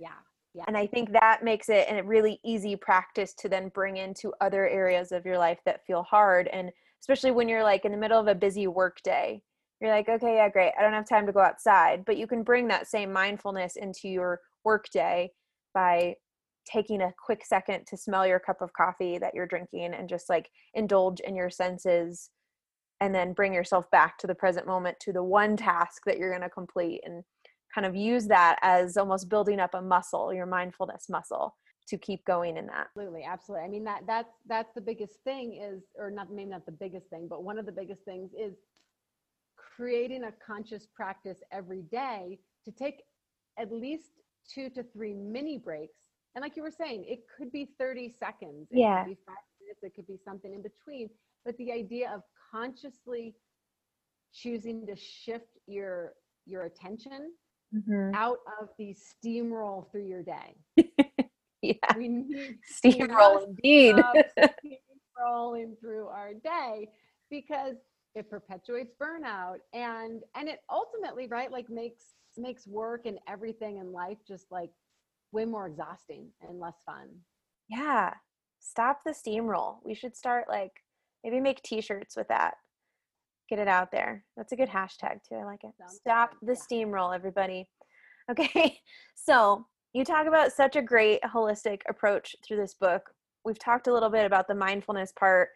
Yeah. 0.00 0.08
Yeah. 0.52 0.64
And 0.66 0.76
I 0.76 0.88
think 0.88 1.12
that 1.12 1.44
makes 1.44 1.68
it 1.68 1.86
a 1.90 2.02
really 2.02 2.40
easy 2.44 2.74
practice 2.74 3.34
to 3.34 3.48
then 3.48 3.68
bring 3.68 3.98
into 3.98 4.32
other 4.40 4.68
areas 4.68 5.12
of 5.12 5.24
your 5.24 5.38
life 5.38 5.60
that 5.64 5.86
feel 5.86 6.02
hard. 6.02 6.48
And 6.48 6.72
especially 7.00 7.30
when 7.30 7.48
you're 7.48 7.62
like 7.62 7.84
in 7.84 7.92
the 7.92 7.98
middle 7.98 8.18
of 8.18 8.26
a 8.26 8.34
busy 8.34 8.66
work 8.66 9.00
day, 9.04 9.42
you're 9.80 9.90
like, 9.90 10.08
okay, 10.08 10.36
yeah, 10.36 10.48
great. 10.48 10.72
I 10.78 10.82
don't 10.82 10.92
have 10.92 11.08
time 11.08 11.26
to 11.26 11.32
go 11.32 11.40
outside. 11.40 12.04
But 12.04 12.18
you 12.18 12.26
can 12.26 12.42
bring 12.42 12.68
that 12.68 12.88
same 12.88 13.12
mindfulness 13.12 13.76
into 13.76 14.08
your 14.08 14.40
work 14.64 14.86
day 14.92 15.30
by 15.72 16.16
taking 16.70 17.00
a 17.00 17.12
quick 17.24 17.44
second 17.44 17.86
to 17.86 17.96
smell 17.96 18.26
your 18.26 18.38
cup 18.38 18.60
of 18.60 18.72
coffee 18.72 19.18
that 19.18 19.34
you're 19.34 19.46
drinking 19.46 19.94
and 19.94 20.08
just 20.08 20.28
like 20.28 20.50
indulge 20.74 21.20
in 21.20 21.34
your 21.34 21.50
senses 21.50 22.30
and 23.00 23.14
then 23.14 23.32
bring 23.32 23.54
yourself 23.54 23.90
back 23.90 24.18
to 24.18 24.26
the 24.26 24.34
present 24.34 24.66
moment 24.66 24.98
to 25.00 25.12
the 25.12 25.22
one 25.22 25.56
task 25.56 26.02
that 26.04 26.18
you're 26.18 26.30
going 26.30 26.42
to 26.42 26.50
complete 26.50 27.00
and 27.04 27.24
kind 27.74 27.86
of 27.86 27.96
use 27.96 28.26
that 28.26 28.58
as 28.62 28.96
almost 28.96 29.28
building 29.28 29.58
up 29.58 29.74
a 29.74 29.80
muscle, 29.80 30.34
your 30.34 30.46
mindfulness 30.46 31.06
muscle 31.08 31.56
to 31.88 31.96
keep 31.96 32.24
going 32.24 32.56
in 32.56 32.66
that. 32.66 32.88
Absolutely, 32.88 33.24
absolutely. 33.24 33.64
I 33.64 33.68
mean 33.68 33.84
that 33.84 34.02
that's 34.06 34.34
that's 34.46 34.72
the 34.74 34.80
biggest 34.80 35.14
thing 35.24 35.60
is 35.60 35.82
or 35.98 36.10
not 36.10 36.30
maybe 36.30 36.50
not 36.50 36.66
the 36.66 36.72
biggest 36.72 37.08
thing, 37.08 37.26
but 37.28 37.42
one 37.42 37.58
of 37.58 37.66
the 37.66 37.72
biggest 37.72 38.04
things 38.04 38.30
is 38.38 38.54
creating 39.80 40.24
a 40.24 40.32
conscious 40.46 40.86
practice 40.94 41.38
every 41.50 41.80
day 41.90 42.38
to 42.66 42.70
take 42.70 43.02
at 43.58 43.72
least 43.72 44.10
2 44.54 44.68
to 44.68 44.82
3 44.82 45.14
mini 45.14 45.56
breaks. 45.56 46.00
And 46.34 46.42
like 46.42 46.54
you 46.54 46.62
were 46.62 46.70
saying, 46.70 47.06
it 47.08 47.20
could 47.34 47.50
be 47.50 47.70
30 47.78 48.14
seconds, 48.18 48.68
it 48.70 48.78
yeah. 48.78 49.04
could 49.04 49.10
be 49.10 49.18
5 49.26 49.36
minutes, 49.62 49.80
it 49.82 49.94
could 49.94 50.06
be 50.06 50.18
something 50.22 50.52
in 50.52 50.62
between, 50.62 51.08
but 51.46 51.56
the 51.56 51.72
idea 51.72 52.12
of 52.14 52.20
consciously 52.52 53.34
choosing 54.34 54.86
to 54.86 54.94
shift 54.96 55.56
your 55.66 56.12
your 56.46 56.64
attention 56.64 57.32
mm-hmm. 57.74 58.14
out 58.14 58.38
of 58.60 58.68
the 58.78 58.94
steamroll 58.94 59.90
through 59.90 60.06
your 60.06 60.22
day. 60.22 60.56
yeah. 61.62 61.72
We 61.96 62.08
need 62.08 62.58
steamroll 62.84 63.46
indeed. 63.46 63.96
steamrolling 64.38 65.80
through 65.80 66.08
our 66.08 66.34
day 66.34 66.88
because 67.30 67.76
it 68.14 68.28
perpetuates 68.28 68.92
burnout 69.00 69.58
and 69.72 70.22
and 70.36 70.48
it 70.48 70.60
ultimately 70.70 71.26
right 71.28 71.52
like 71.52 71.70
makes 71.70 72.14
makes 72.36 72.66
work 72.66 73.06
and 73.06 73.18
everything 73.28 73.78
in 73.78 73.92
life 73.92 74.18
just 74.26 74.46
like 74.50 74.70
way 75.32 75.44
more 75.44 75.66
exhausting 75.66 76.26
and 76.46 76.58
less 76.58 76.76
fun. 76.84 77.08
Yeah. 77.68 78.14
Stop 78.60 79.00
the 79.04 79.12
steamroll. 79.12 79.76
We 79.84 79.94
should 79.94 80.16
start 80.16 80.46
like 80.48 80.72
maybe 81.24 81.40
make 81.40 81.62
t-shirts 81.62 82.16
with 82.16 82.28
that 82.28 82.54
get 83.50 83.58
it 83.58 83.68
out 83.68 83.90
there. 83.90 84.24
That's 84.36 84.52
a 84.52 84.56
good 84.56 84.68
hashtag 84.68 85.22
too. 85.28 85.34
I 85.34 85.44
like 85.44 85.64
it. 85.64 85.72
Sounds 85.76 85.96
Stop 85.96 86.36
good. 86.38 86.48
the 86.48 86.52
yeah. 86.54 86.84
steamroll, 86.86 87.14
everybody. 87.14 87.68
Okay, 88.30 88.78
so 89.16 89.66
you 89.92 90.04
talk 90.04 90.28
about 90.28 90.52
such 90.52 90.76
a 90.76 90.82
great 90.82 91.20
holistic 91.22 91.80
approach 91.88 92.36
through 92.46 92.58
this 92.58 92.74
book. 92.74 93.02
We've 93.44 93.58
talked 93.58 93.88
a 93.88 93.92
little 93.92 94.10
bit 94.10 94.24
about 94.24 94.46
the 94.46 94.54
mindfulness 94.54 95.10
part, 95.10 95.48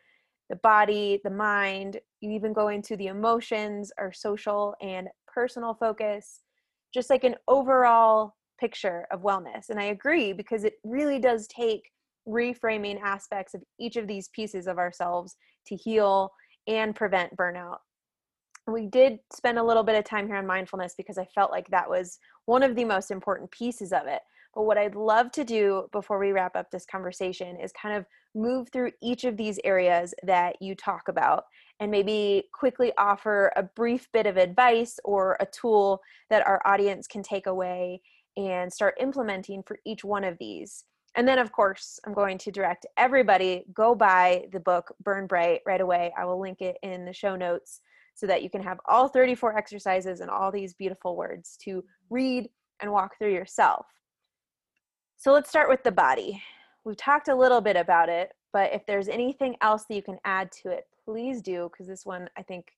the 0.55 0.61
body, 0.63 1.21
the 1.25 1.31
mind, 1.31 1.99
you 2.21 2.31
even 2.31 2.53
go 2.53 2.69
into 2.69 2.97
the 2.97 3.09
emotions, 3.09 3.91
our 3.99 4.13
social 4.13 4.75
and 4.81 5.09
personal 5.27 5.75
focus, 5.75 6.43
just 6.93 7.11
like 7.11 7.25
an 7.25 7.35
overall 7.49 8.37
picture 8.61 9.07
of 9.11 9.23
wellness. 9.23 9.69
And 9.69 9.81
I 9.81 9.85
agree 9.85 10.33
because 10.33 10.63
it 10.63 10.75
really 10.85 11.19
does 11.19 11.49
take 11.49 11.91
reframing 12.29 13.01
aspects 13.03 13.55
of 13.55 13.63
each 13.81 13.97
of 13.97 14.07
these 14.07 14.29
pieces 14.29 14.69
of 14.69 14.79
ourselves 14.79 15.35
to 15.67 15.75
heal 15.75 16.31
and 16.69 16.95
prevent 16.95 17.37
burnout. 17.37 17.79
We 18.69 18.87
did 18.87 19.19
spend 19.33 19.59
a 19.59 19.65
little 19.65 19.83
bit 19.83 19.97
of 19.97 20.05
time 20.05 20.29
here 20.29 20.37
on 20.37 20.47
mindfulness 20.47 20.95
because 20.97 21.19
I 21.19 21.27
felt 21.35 21.51
like 21.51 21.69
that 21.69 21.91
was 21.91 22.19
one 22.47 22.63
of 22.63 22.77
the 22.77 22.85
most 22.85 23.11
important 23.11 23.51
pieces 23.51 23.93
of 23.93 24.07
it. 24.07 24.23
But 24.55 24.63
what 24.63 24.79
I'd 24.79 24.95
love 24.95 25.33
to 25.33 25.45
do 25.45 25.89
before 25.93 26.19
we 26.19 26.33
wrap 26.33 26.57
up 26.57 26.71
this 26.71 26.87
conversation 26.87 27.57
is 27.61 27.73
kind 27.73 27.97
of 27.97 28.07
move 28.35 28.69
through 28.71 28.93
each 29.03 29.25
of 29.25 29.37
these 29.37 29.59
areas 29.65 30.15
that 30.23 30.61
you 30.61 30.75
talk 30.75 31.09
about 31.09 31.45
and 31.81 31.91
maybe 31.91 32.45
quickly 32.53 32.93
offer 32.99 33.53
a 33.57 33.63
brief 33.63 34.09
bit 34.13 34.27
of 34.27 34.37
advice 34.37 34.99
or 35.05 35.37
a 35.41 35.47
tool 35.47 36.01
that 36.31 36.47
our 36.47 36.63
audience 36.65 37.07
can 37.07 37.23
take 37.23 37.47
away 37.47 38.01
and 38.37 38.73
start 38.73 38.95
implementing 39.01 39.63
for 39.63 39.79
each 39.85 40.05
one 40.05 40.25
of 40.25 40.37
these. 40.39 40.85
And 41.17 41.27
then, 41.29 41.39
of 41.39 41.53
course, 41.53 42.01
I'm 42.05 42.15
going 42.15 42.39
to 42.39 42.51
direct 42.51 42.87
everybody 42.97 43.65
go 43.73 43.95
buy 43.95 44.47
the 44.53 44.59
book 44.59 44.95
Burn 45.01 45.27
Bright 45.27 45.61
right 45.65 45.81
away. 45.81 46.13
I 46.19 46.25
will 46.25 46.41
link 46.41 46.61
it 46.61 46.77
in 46.83 47.05
the 47.05 47.13
show 47.13 47.37
notes 47.37 47.81
so 48.15 48.27
that 48.27 48.43
you 48.43 48.51
can 48.51 48.63
have 48.63 48.79
all 48.87 49.09
34 49.09 49.57
exercises 49.57 50.21
and 50.21 50.31
all 50.31 50.51
these 50.51 50.75
beautiful 50.75 51.17
words 51.17 51.57
to 51.65 51.85
read 52.11 52.49
and 52.81 52.91
walk 52.91 53.17
through 53.19 53.33
yourself. 53.33 53.87
So 55.25 55.33
let's 55.33 55.49
start 55.49 55.71
with 55.71 55.83
the 55.83 55.91
body. 55.91 56.43
We've 56.85 56.99
talked 56.99 57.29
a 57.29 57.35
little 57.35 57.63
bit 57.63 57.77
about 57.77 58.11
it, 58.11 58.35
but 58.53 58.75
if 58.75 58.85
there's 58.85 59.09
anything 59.09 59.57
else 59.63 59.87
that 59.89 59.95
you 59.95 60.03
can 60.03 60.19
add 60.27 60.53
to 60.63 60.69
it, 60.69 60.87
please 61.03 61.41
do, 61.41 61.71
because 61.73 61.87
this 61.87 62.05
one 62.05 62.29
I 62.37 62.43
think 62.43 62.73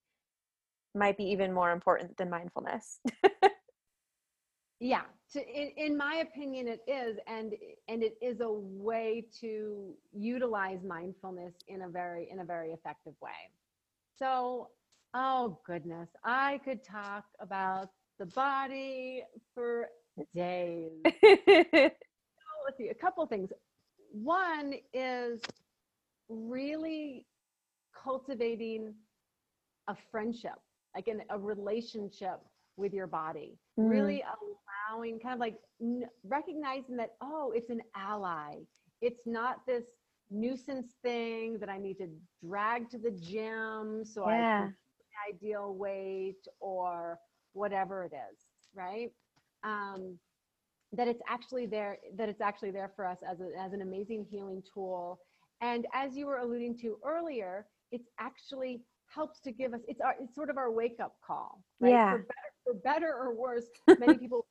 might 0.95 1.17
be 1.17 1.25
even 1.25 1.53
more 1.53 1.73
important 1.73 2.17
than 2.17 2.31
mindfulness. 2.31 3.01
yeah, 4.81 5.03
to, 5.33 5.41
in, 5.41 5.73
in 5.77 5.97
my 5.97 6.23
opinion, 6.25 6.69
it 6.69 6.83
is, 6.87 7.17
and 7.27 7.53
and 7.89 8.05
it 8.05 8.17
is 8.23 8.39
a 8.41 8.49
way 8.49 9.27
to 9.41 9.95
utilize 10.13 10.85
mindfulness 10.85 11.55
in 11.67 11.83
a 11.83 11.89
very 11.89 12.29
in 12.31 12.39
a 12.39 12.45
very 12.45 12.71
effective 12.71 13.15
way. 13.21 13.51
So, 14.21 14.69
oh 15.15 15.59
goodness, 15.67 16.11
I 16.25 16.61
could 16.65 16.85
talk 16.85 17.25
about 17.41 17.89
the 18.21 18.27
body 18.27 19.25
for 19.53 19.89
days. 20.33 20.93
let's 22.67 22.79
see, 22.79 22.89
a 22.89 22.95
couple 22.95 23.25
things. 23.27 23.51
One 24.13 24.75
is 24.93 25.41
really 26.29 27.27
cultivating 28.03 28.95
a 29.89 29.97
friendship, 30.11 30.59
like 30.95 31.09
in 31.09 31.23
a 31.31 31.39
relationship 31.39 32.41
with 32.77 32.93
your 32.93 33.07
body. 33.07 33.57
Mm. 33.79 33.91
Really 33.91 34.25
allowing, 34.91 35.21
kind 35.21 35.35
of 35.35 35.41
like 35.41 35.57
n- 35.81 36.09
recognizing 36.25 36.97
that, 36.97 37.13
oh, 37.23 37.53
it's 37.55 37.71
an 37.71 37.81
ally. 37.95 38.57
It's 39.01 39.21
not 39.27 39.65
this 39.67 39.85
nuisance 40.31 40.95
thing 41.03 41.59
that 41.61 41.69
I 41.69 41.79
need 41.79 41.99
to 41.99 42.09
drag 42.45 42.91
to 42.91 42.99
the 42.99 43.13
gym 43.13 44.05
so 44.05 44.29
yeah. 44.29 44.59
I 44.59 44.63
can 44.63 44.75
ideal 45.33 45.75
weight 45.75 46.47
or 46.61 47.19
whatever 47.53 48.05
it 48.05 48.13
is, 48.13 48.39
right? 48.75 49.11
Um, 49.65 50.19
that 50.93 51.09
it's 51.09 51.23
actually 51.29 51.67
there 51.67 51.99
that 52.17 52.29
it's 52.29 52.41
actually 52.41 52.71
there 52.71 52.91
for 52.95 53.07
us 53.07 53.19
as, 53.29 53.41
a, 53.41 53.49
as 53.61 53.73
an 53.73 53.83
amazing 53.83 54.27
healing 54.31 54.63
tool 54.73 55.19
and 55.61 55.87
as 55.95 56.17
you 56.17 56.27
were 56.27 56.39
alluding 56.39 56.77
to 56.79 56.99
earlier 57.05 57.67
it's 57.93 58.09
actually 58.21 58.83
helps 59.09 59.41
to 59.41 59.53
give 59.53 59.73
us 59.75 59.81
it's 59.89 60.01
our 60.01 60.15
it's 60.21 60.35
sort 60.35 60.51
of 60.51 60.57
our 60.57 60.71
wake 60.71 60.99
up 61.03 61.15
call 61.27 61.63
right 61.81 61.91
yeah. 61.91 62.13
for, 62.13 62.19
better, 62.19 62.53
for 62.65 62.75
better 62.75 63.15
or 63.15 63.35
worse 63.35 63.67
many 64.01 64.17
people 64.19 64.45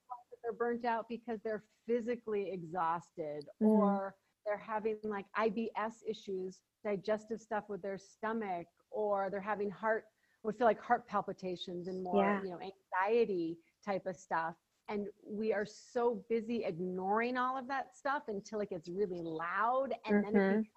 they're 0.44 0.54
burnt 0.54 0.86
out 0.86 1.08
because 1.10 1.40
they're 1.44 1.64
physically 1.88 2.52
exhausted 2.52 3.46
mm. 3.62 3.68
or 3.68 4.16
they're 4.46 4.58
having 4.58 4.98
like 5.04 5.26
IBS 5.38 6.04
issues 6.08 6.60
digestive 6.84 7.42
stuff 7.42 7.64
with 7.68 7.82
their 7.82 7.98
stomach 7.98 8.68
or 8.92 9.30
they're 9.32 9.42
having 9.42 9.72
heart 9.72 10.04
would 10.44 10.56
feel 10.56 10.68
like 10.68 10.80
heart 10.80 11.08
palpitations 11.08 11.88
and 11.88 12.04
more 12.04 12.24
yeah. 12.24 12.42
you 12.44 12.50
know 12.52 12.60
anxiety 12.62 13.58
type 13.84 14.06
of 14.06 14.16
stuff 14.16 14.54
and 14.90 15.08
we 15.28 15.52
are 15.54 15.66
so 15.66 16.24
busy 16.30 16.64
ignoring 16.66 17.38
all 17.38 17.58
of 17.58 17.68
that 17.68 17.96
stuff 17.96 18.24
until 18.28 18.60
it 18.60 18.70
gets 18.70 18.88
really 18.88 19.22
loud 19.22 19.90
and 20.06 20.24
mm-hmm. 20.24 20.34
then 20.34 20.36
it 20.36 20.46
mm-hmm. 20.46 20.60
becomes, 20.60 20.68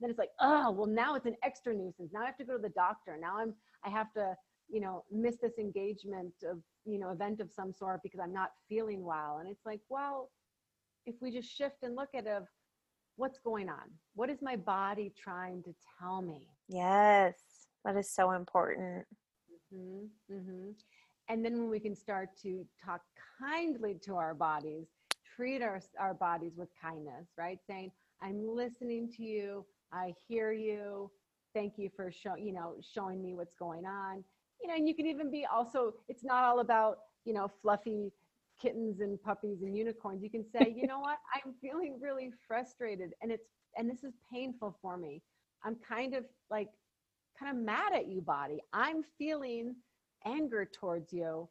then 0.00 0.10
it's 0.10 0.18
like 0.18 0.30
oh 0.40 0.70
well 0.70 0.86
now 0.86 1.14
it's 1.14 1.26
an 1.26 1.36
extra 1.42 1.72
nuisance 1.72 2.10
now 2.12 2.20
i 2.22 2.26
have 2.26 2.36
to 2.36 2.44
go 2.44 2.56
to 2.56 2.62
the 2.62 2.68
doctor 2.70 3.16
now 3.20 3.38
i'm 3.38 3.54
i 3.84 3.88
have 3.88 4.12
to 4.12 4.34
you 4.68 4.80
know 4.80 5.04
miss 5.10 5.36
this 5.36 5.58
engagement 5.58 6.32
of 6.50 6.58
you 6.84 6.98
know 6.98 7.10
event 7.10 7.40
of 7.40 7.50
some 7.50 7.72
sort 7.72 8.00
because 8.02 8.20
i'm 8.20 8.32
not 8.32 8.50
feeling 8.68 9.04
well 9.04 9.38
and 9.40 9.48
it's 9.48 9.64
like 9.64 9.80
well 9.88 10.30
if 11.06 11.14
we 11.20 11.30
just 11.30 11.48
shift 11.48 11.76
and 11.82 11.94
look 11.94 12.08
at 12.14 12.26
of 12.26 12.44
what's 13.16 13.38
going 13.38 13.68
on 13.68 13.90
what 14.14 14.30
is 14.30 14.38
my 14.42 14.56
body 14.56 15.12
trying 15.22 15.62
to 15.62 15.72
tell 16.00 16.22
me 16.22 16.48
yes 16.68 17.34
that 17.84 17.96
is 17.96 18.10
so 18.10 18.32
important 18.32 19.04
mm-hmm, 19.72 20.34
mm-hmm. 20.34 20.70
And 21.28 21.44
then 21.44 21.54
when 21.54 21.70
we 21.70 21.80
can 21.80 21.94
start 21.94 22.30
to 22.42 22.64
talk 22.84 23.00
kindly 23.40 23.96
to 24.04 24.16
our 24.16 24.34
bodies, 24.34 24.86
treat 25.36 25.62
our, 25.62 25.80
our 25.98 26.14
bodies 26.14 26.52
with 26.56 26.68
kindness, 26.80 27.28
right? 27.38 27.58
Saying, 27.66 27.90
I'm 28.22 28.46
listening 28.46 29.10
to 29.16 29.22
you. 29.22 29.64
I 29.92 30.14
hear 30.28 30.52
you. 30.52 31.10
Thank 31.54 31.74
you 31.78 31.90
for 31.94 32.10
show, 32.10 32.36
you 32.36 32.52
know, 32.52 32.74
showing 32.82 33.22
me 33.22 33.34
what's 33.34 33.54
going 33.54 33.86
on. 33.86 34.24
You 34.62 34.68
know, 34.68 34.74
and 34.74 34.88
you 34.88 34.94
can 34.94 35.06
even 35.06 35.30
be 35.30 35.46
also, 35.46 35.94
it's 36.08 36.24
not 36.24 36.44
all 36.44 36.60
about, 36.60 36.98
you 37.24 37.32
know, 37.32 37.50
fluffy 37.62 38.12
kittens 38.60 39.00
and 39.00 39.20
puppies 39.22 39.62
and 39.62 39.76
unicorns. 39.76 40.22
You 40.22 40.30
can 40.30 40.44
say, 40.44 40.72
you 40.76 40.86
know 40.86 41.00
what, 41.00 41.18
I'm 41.34 41.54
feeling 41.60 41.98
really 42.00 42.32
frustrated 42.46 43.12
and 43.22 43.30
it's, 43.32 43.48
and 43.76 43.90
this 43.90 44.04
is 44.04 44.14
painful 44.32 44.76
for 44.80 44.96
me. 44.96 45.22
I'm 45.64 45.76
kind 45.88 46.14
of 46.14 46.24
like, 46.50 46.68
kind 47.38 47.56
of 47.56 47.62
mad 47.64 47.92
at 47.94 48.08
you, 48.08 48.20
body. 48.20 48.60
I'm 48.72 49.02
feeling 49.18 49.74
anger 50.26 50.64
towards 50.64 51.12
you 51.12 51.48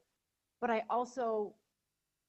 but 0.62 0.70
i 0.70 0.84
also 0.90 1.54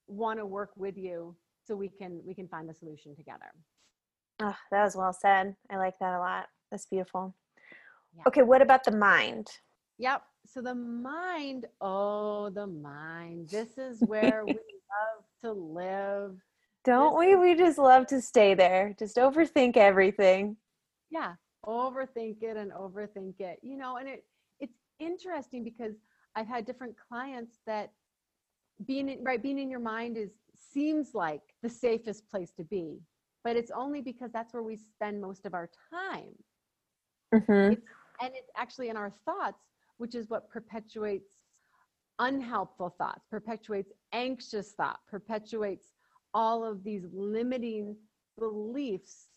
want 0.06 0.38
to 0.38 0.46
work 0.46 0.70
with 0.76 0.96
you 0.96 1.34
so 1.66 1.74
we 1.74 1.88
can 1.88 2.20
we 2.26 2.34
can 2.34 2.46
find 2.48 2.68
a 2.68 2.74
solution 2.74 3.14
together. 3.16 3.46
Oh 4.40 4.56
that 4.70 4.84
was 4.84 4.96
well 4.96 5.12
said. 5.12 5.56
I 5.70 5.76
like 5.76 5.98
that 5.98 6.14
a 6.14 6.18
lot. 6.18 6.46
That's 6.70 6.86
beautiful. 6.86 7.34
Yeah. 8.16 8.24
okay 8.28 8.42
what 8.42 8.62
about 8.62 8.84
the 8.84 8.92
mind? 8.92 9.48
Yep. 9.98 10.22
So 10.46 10.60
the 10.60 10.74
mind 10.74 11.66
oh 11.80 12.50
the 12.50 12.66
mind. 12.66 13.48
This 13.48 13.78
is 13.78 14.00
where 14.06 14.44
we 14.44 14.52
love 14.52 15.24
to 15.40 15.52
live. 15.52 16.36
Don't 16.84 17.14
this 17.14 17.26
we? 17.26 17.32
is- 17.32 17.40
we 17.40 17.54
just 17.64 17.78
love 17.78 18.06
to 18.08 18.20
stay 18.20 18.54
there. 18.54 18.94
Just 18.98 19.16
overthink 19.16 19.76
everything. 19.76 20.56
Yeah. 21.10 21.34
Overthink 21.64 22.42
it 22.42 22.58
and 22.58 22.72
overthink 22.72 23.40
it. 23.40 23.58
You 23.62 23.78
know 23.78 23.96
and 23.96 24.08
it 24.08 24.24
it's 24.60 24.76
interesting 25.00 25.64
because 25.64 25.94
I've 26.36 26.48
had 26.48 26.64
different 26.64 26.94
clients 27.08 27.58
that 27.66 27.92
being 28.86 29.08
in, 29.08 29.22
right 29.22 29.42
being 29.42 29.58
in 29.58 29.70
your 29.70 29.80
mind 29.80 30.16
is 30.16 30.30
seems 30.72 31.14
like 31.14 31.42
the 31.62 31.68
safest 31.68 32.28
place 32.28 32.52
to 32.56 32.64
be, 32.64 33.00
but 33.44 33.56
it's 33.56 33.70
only 33.70 34.00
because 34.00 34.32
that's 34.32 34.52
where 34.52 34.62
we 34.62 34.76
spend 34.76 35.20
most 35.20 35.46
of 35.46 35.54
our 35.54 35.70
time. 35.90 36.34
Mm-hmm. 37.34 37.72
It's, 37.72 37.82
and 38.20 38.32
it's 38.34 38.50
actually 38.56 38.88
in 38.88 38.96
our 38.96 39.12
thoughts, 39.24 39.62
which 39.98 40.14
is 40.14 40.28
what 40.28 40.50
perpetuates 40.50 41.34
unhelpful 42.18 42.94
thoughts, 42.96 43.24
perpetuates 43.30 43.92
anxious 44.12 44.72
thought, 44.72 45.00
perpetuates 45.08 45.88
all 46.32 46.64
of 46.64 46.82
these 46.84 47.04
limiting 47.12 47.96
beliefs 48.38 49.28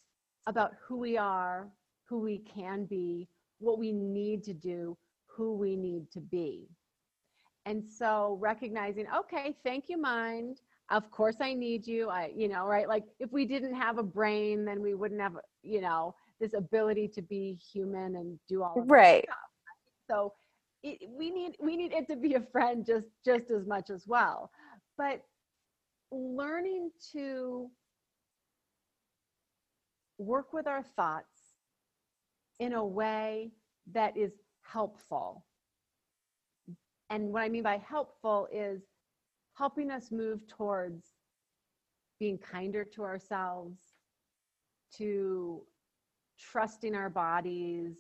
about 0.48 0.74
who 0.86 0.98
we 0.98 1.18
are, 1.18 1.70
who 2.06 2.20
we 2.20 2.40
can 2.40 2.86
be, 2.86 3.28
what 3.60 3.80
we 3.80 3.92
need 3.92 4.44
to 4.44 4.54
do, 4.54 4.98
who 5.26 5.56
we 5.56 5.76
need 5.76 6.10
to 6.12 6.20
be. 6.20 6.68
And 7.68 7.84
so 7.86 8.38
recognizing, 8.40 9.08
okay, 9.14 9.54
thank 9.66 9.90
you, 9.90 9.98
mind. 9.98 10.62
Of 10.90 11.12
course 11.12 11.36
I 11.42 11.54
need 11.54 11.86
you. 11.86 12.10
I, 12.10 12.32
you 12.34 12.48
know, 12.48 12.66
right? 12.66 12.88
Like 12.88 13.04
if 13.20 13.34
we 13.34 13.46
didn't 13.46 13.76
have 13.76 13.98
a 13.98 14.04
brain, 14.04 14.64
then 14.64 14.82
we 14.82 14.94
wouldn't 14.94 15.20
have, 15.20 15.34
you 15.64 15.82
know, 15.82 16.16
this 16.40 16.54
ability 16.54 17.10
to 17.10 17.22
be 17.22 17.60
human 17.74 18.16
and 18.16 18.40
do 18.48 18.64
all 18.64 18.80
of 18.80 18.90
right. 18.90 19.26
Stuff, 19.26 19.38
So 20.10 20.34
it, 20.82 21.10
we 21.10 21.30
need 21.30 21.58
we 21.60 21.76
need 21.76 21.92
it 21.92 22.08
to 22.08 22.16
be 22.16 22.36
a 22.36 22.42
friend 22.42 22.86
just 22.86 23.08
just 23.26 23.52
as 23.52 23.68
much 23.68 23.90
as 23.90 24.08
well. 24.08 24.50
But 24.98 25.24
learning 26.12 26.92
to 27.12 27.70
work 30.18 30.54
with 30.54 30.68
our 30.68 30.84
thoughts 30.96 31.42
in 32.62 32.74
a 32.74 32.86
way 32.86 33.52
that 33.94 34.16
is 34.16 34.32
helpful 34.62 35.44
and 37.10 37.32
what 37.32 37.44
I 37.44 37.50
mean 37.50 37.64
by 37.64 37.78
helpful 37.78 38.48
is 38.52 38.82
helping 39.58 39.90
us 39.92 40.12
move 40.12 40.46
towards 40.48 41.06
being 42.20 42.38
kinder 42.38 42.84
to 42.84 43.04
ourselves, 43.04 43.80
to 44.98 45.62
trusting 46.40 46.96
our 46.96 47.10
bodies, 47.10 47.96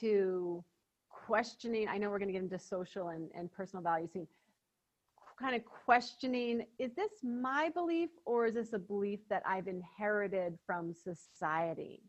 to 0.00 0.64
questioning. 1.08 1.88
I 1.88 1.98
know 1.98 2.10
we're 2.10 2.18
going 2.18 2.28
to 2.28 2.32
get 2.32 2.42
into 2.42 2.58
social 2.58 3.08
and, 3.08 3.30
and 3.34 3.50
personal 3.52 3.82
values 3.82 4.10
soon. 4.12 4.26
Kind 5.38 5.54
of 5.54 5.62
questioning 5.66 6.64
is 6.78 6.94
this 6.94 7.10
my 7.22 7.68
belief 7.74 8.08
or 8.24 8.46
is 8.46 8.54
this 8.54 8.72
a 8.72 8.78
belief 8.78 9.20
that 9.28 9.42
I've 9.44 9.68
inherited 9.68 10.58
from 10.64 10.94
society? 10.94 12.00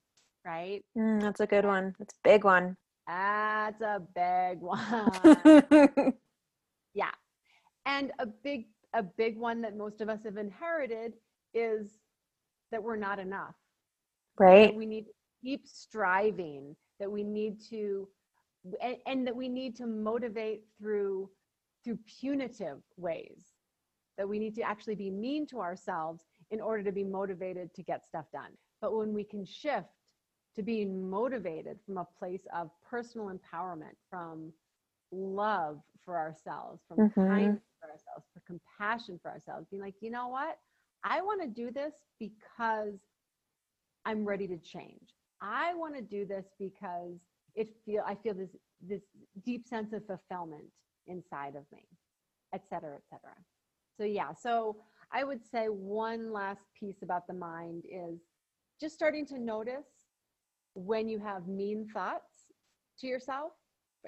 Right? 0.45 0.85
Mm, 0.97 1.21
that's 1.21 1.41
a 1.41 1.47
good 1.47 1.65
one. 1.65 1.93
That's 1.99 2.13
a 2.13 2.17
big 2.23 2.45
one. 2.45 2.77
That's 3.05 3.81
a 3.81 4.01
big 4.15 4.61
one. 4.61 6.13
Yeah. 6.97 7.11
And 7.85 8.11
a 8.19 8.25
big 8.25 8.65
a 8.93 9.03
big 9.03 9.37
one 9.37 9.61
that 9.61 9.77
most 9.77 10.01
of 10.01 10.09
us 10.09 10.23
have 10.23 10.37
inherited 10.37 11.13
is 11.53 11.99
that 12.71 12.81
we're 12.81 12.95
not 12.95 13.19
enough. 13.19 13.55
Right. 14.39 14.75
We 14.75 14.85
need 14.85 15.05
to 15.05 15.11
keep 15.43 15.67
striving, 15.67 16.75
that 16.99 17.11
we 17.11 17.23
need 17.23 17.61
to 17.69 18.07
and, 18.81 18.97
and 19.05 19.27
that 19.27 19.35
we 19.35 19.47
need 19.47 19.75
to 19.77 19.85
motivate 19.85 20.63
through 20.79 21.29
through 21.83 21.99
punitive 22.19 22.79
ways. 22.97 23.53
That 24.17 24.27
we 24.27 24.39
need 24.39 24.55
to 24.55 24.63
actually 24.63 24.95
be 24.95 25.11
mean 25.11 25.45
to 25.47 25.59
ourselves 25.59 26.23
in 26.49 26.59
order 26.59 26.83
to 26.83 26.91
be 26.91 27.03
motivated 27.03 27.73
to 27.75 27.83
get 27.83 28.07
stuff 28.07 28.25
done. 28.33 28.51
But 28.81 28.95
when 28.97 29.13
we 29.13 29.23
can 29.23 29.45
shift 29.45 29.87
to 30.55 30.63
being 30.63 31.07
motivated 31.07 31.77
from 31.85 31.97
a 31.97 32.07
place 32.17 32.47
of 32.51 32.71
personal 32.89 33.29
empowerment, 33.29 33.95
from 34.09 34.51
love 35.11 35.79
for 36.05 36.17
ourselves, 36.17 36.83
from 36.87 37.03
Mhm. 37.03 37.27
kindness 37.27 37.61
for 37.79 37.89
ourselves, 37.89 38.25
for 38.33 38.41
compassion 38.45 39.19
for 39.21 39.31
ourselves, 39.31 39.67
being 39.69 39.81
like, 39.81 39.95
you 40.01 40.11
know 40.11 40.27
what? 40.27 40.57
I 41.03 41.21
want 41.21 41.41
to 41.41 41.47
do 41.47 41.71
this 41.71 41.93
because 42.19 42.99
I'm 44.05 44.25
ready 44.25 44.47
to 44.47 44.57
change. 44.57 45.15
I 45.41 45.73
want 45.75 45.95
to 45.95 46.01
do 46.01 46.25
this 46.25 46.45
because 46.59 47.19
it 47.55 47.69
feel 47.85 48.03
I 48.05 48.15
feel 48.15 48.33
this 48.33 48.55
this 48.81 49.01
deep 49.45 49.67
sense 49.67 49.93
of 49.93 50.05
fulfillment 50.05 50.65
inside 51.07 51.55
of 51.55 51.63
me, 51.71 51.87
et 52.53 52.63
cetera, 52.69 52.95
et 52.95 53.03
cetera. 53.09 53.35
So 53.97 54.03
yeah, 54.03 54.33
so 54.33 54.77
I 55.11 55.23
would 55.23 55.43
say 55.43 55.67
one 55.67 56.31
last 56.31 56.65
piece 56.79 57.01
about 57.01 57.27
the 57.27 57.33
mind 57.33 57.83
is 57.89 58.19
just 58.79 58.93
starting 58.95 59.25
to 59.27 59.39
notice 59.39 59.87
when 60.73 61.07
you 61.09 61.19
have 61.19 61.47
mean 61.47 61.87
thoughts 61.91 62.51
to 62.99 63.07
yourself, 63.07 63.51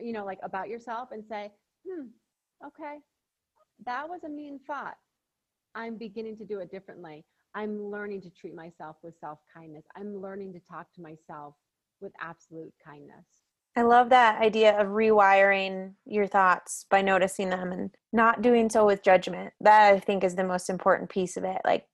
you 0.03 0.13
know, 0.13 0.25
like 0.25 0.39
about 0.44 0.70
yourself 0.70 1.10
and 1.12 1.24
say, 1.27 1.51
hmm, 1.88 2.08
okay, 2.65 2.98
that 3.86 4.08
was 4.08 4.22
a 4.25 4.29
mean 4.29 4.60
thought. 4.65 4.96
I'm 5.75 5.98
beginning 5.98 6.38
to 6.38 6.46
do 6.46 6.60
it 6.60 6.72
differently. 6.72 7.25
I'm 7.56 7.82
learning 7.89 8.22
to 8.22 8.29
treat 8.29 8.56
myself 8.56 8.98
with 9.03 9.15
self 9.20 9.39
kindness. 9.53 9.86
I'm 9.96 10.22
learning 10.22 10.53
to 10.53 10.60
talk 10.60 10.88
to 10.96 11.01
myself 11.01 11.56
with 12.01 12.12
absolute 12.22 12.74
kindness. 12.84 13.25
I 13.75 13.84
love 13.84 14.10
that 14.10 14.41
idea 14.41 14.79
of 14.79 14.88
rewiring 14.88 15.94
your 16.06 16.27
thoughts 16.27 16.86
by 16.89 17.01
noticing 17.01 17.50
them 17.50 17.72
and 17.72 17.91
not 18.12 18.41
doing 18.41 18.70
so 18.70 18.86
with 18.86 19.03
judgment. 19.03 19.53
That 19.62 19.94
I 19.94 20.00
think 20.00 20.24
is 20.24 20.36
the 20.36 20.44
most 20.44 20.70
important 20.70 21.10
piece 21.10 21.38
of 21.38 21.44
it. 21.44 21.62
Like 21.63 21.86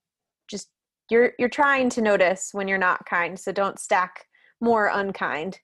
just 0.48 0.68
you're 1.10 1.32
you're 1.38 1.48
trying 1.48 1.90
to 1.90 2.02
notice 2.02 2.50
when 2.52 2.68
you're 2.68 2.78
not 2.78 3.06
kind, 3.06 3.38
so 3.38 3.52
don't 3.52 3.78
stack 3.78 4.26
more 4.60 4.90
unkind 4.92 5.60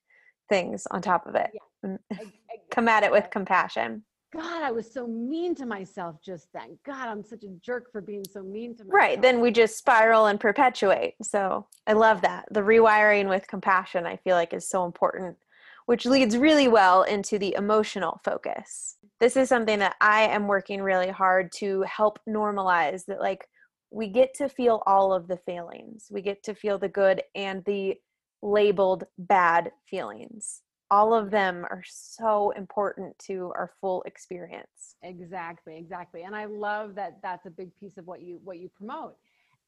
things 0.48 0.86
on 0.90 1.02
top 1.02 1.26
of 1.26 1.34
it. 1.34 1.50
I- 1.54 1.71
Come 2.70 2.88
at 2.88 3.02
it 3.02 3.12
with 3.12 3.28
compassion. 3.30 4.04
God, 4.32 4.62
I 4.62 4.70
was 4.70 4.90
so 4.90 5.06
mean 5.06 5.54
to 5.56 5.66
myself 5.66 6.16
just 6.24 6.48
then. 6.54 6.78
God, 6.86 7.06
I'm 7.06 7.22
such 7.22 7.44
a 7.44 7.48
jerk 7.62 7.92
for 7.92 8.00
being 8.00 8.24
so 8.24 8.42
mean 8.42 8.74
to 8.76 8.84
myself. 8.84 8.94
Right. 8.94 9.20
Then 9.20 9.40
we 9.40 9.50
just 9.50 9.76
spiral 9.76 10.26
and 10.26 10.40
perpetuate. 10.40 11.14
So 11.22 11.66
I 11.86 11.92
love 11.92 12.22
that. 12.22 12.46
The 12.50 12.60
rewiring 12.60 13.28
with 13.28 13.46
compassion, 13.46 14.06
I 14.06 14.16
feel 14.16 14.34
like, 14.36 14.54
is 14.54 14.66
so 14.66 14.86
important, 14.86 15.36
which 15.84 16.06
leads 16.06 16.38
really 16.38 16.66
well 16.66 17.02
into 17.02 17.38
the 17.38 17.54
emotional 17.58 18.22
focus. 18.24 18.96
This 19.20 19.36
is 19.36 19.50
something 19.50 19.78
that 19.80 19.96
I 20.00 20.22
am 20.22 20.46
working 20.46 20.80
really 20.80 21.10
hard 21.10 21.52
to 21.56 21.82
help 21.82 22.18
normalize 22.26 23.04
that, 23.06 23.20
like, 23.20 23.46
we 23.90 24.08
get 24.08 24.32
to 24.36 24.48
feel 24.48 24.82
all 24.86 25.12
of 25.12 25.28
the 25.28 25.36
feelings, 25.36 26.06
we 26.10 26.22
get 26.22 26.42
to 26.44 26.54
feel 26.54 26.78
the 26.78 26.88
good 26.88 27.22
and 27.34 27.62
the 27.66 27.96
labeled 28.40 29.04
bad 29.18 29.70
feelings. 29.86 30.62
All 30.92 31.14
of 31.14 31.30
them 31.30 31.64
are 31.70 31.82
so 31.86 32.50
important 32.50 33.18
to 33.20 33.50
our 33.56 33.70
full 33.80 34.02
experience. 34.02 34.96
exactly 35.02 35.74
exactly 35.76 36.22
and 36.22 36.34
i 36.36 36.44
love 36.44 36.94
that 36.94 37.12
that's 37.22 37.46
a 37.46 37.50
big 37.50 37.70
piece 37.80 37.96
of 38.00 38.06
what 38.06 38.20
you 38.22 38.34
what 38.44 38.58
you 38.58 38.68
promote 38.68 39.14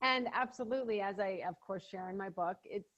and 0.03 0.29
absolutely 0.35 1.01
as 1.01 1.19
i 1.19 1.31
of 1.49 1.55
course 1.67 1.85
share 1.93 2.11
in 2.11 2.17
my 2.25 2.29
book 2.29 2.59
it's 2.65 2.91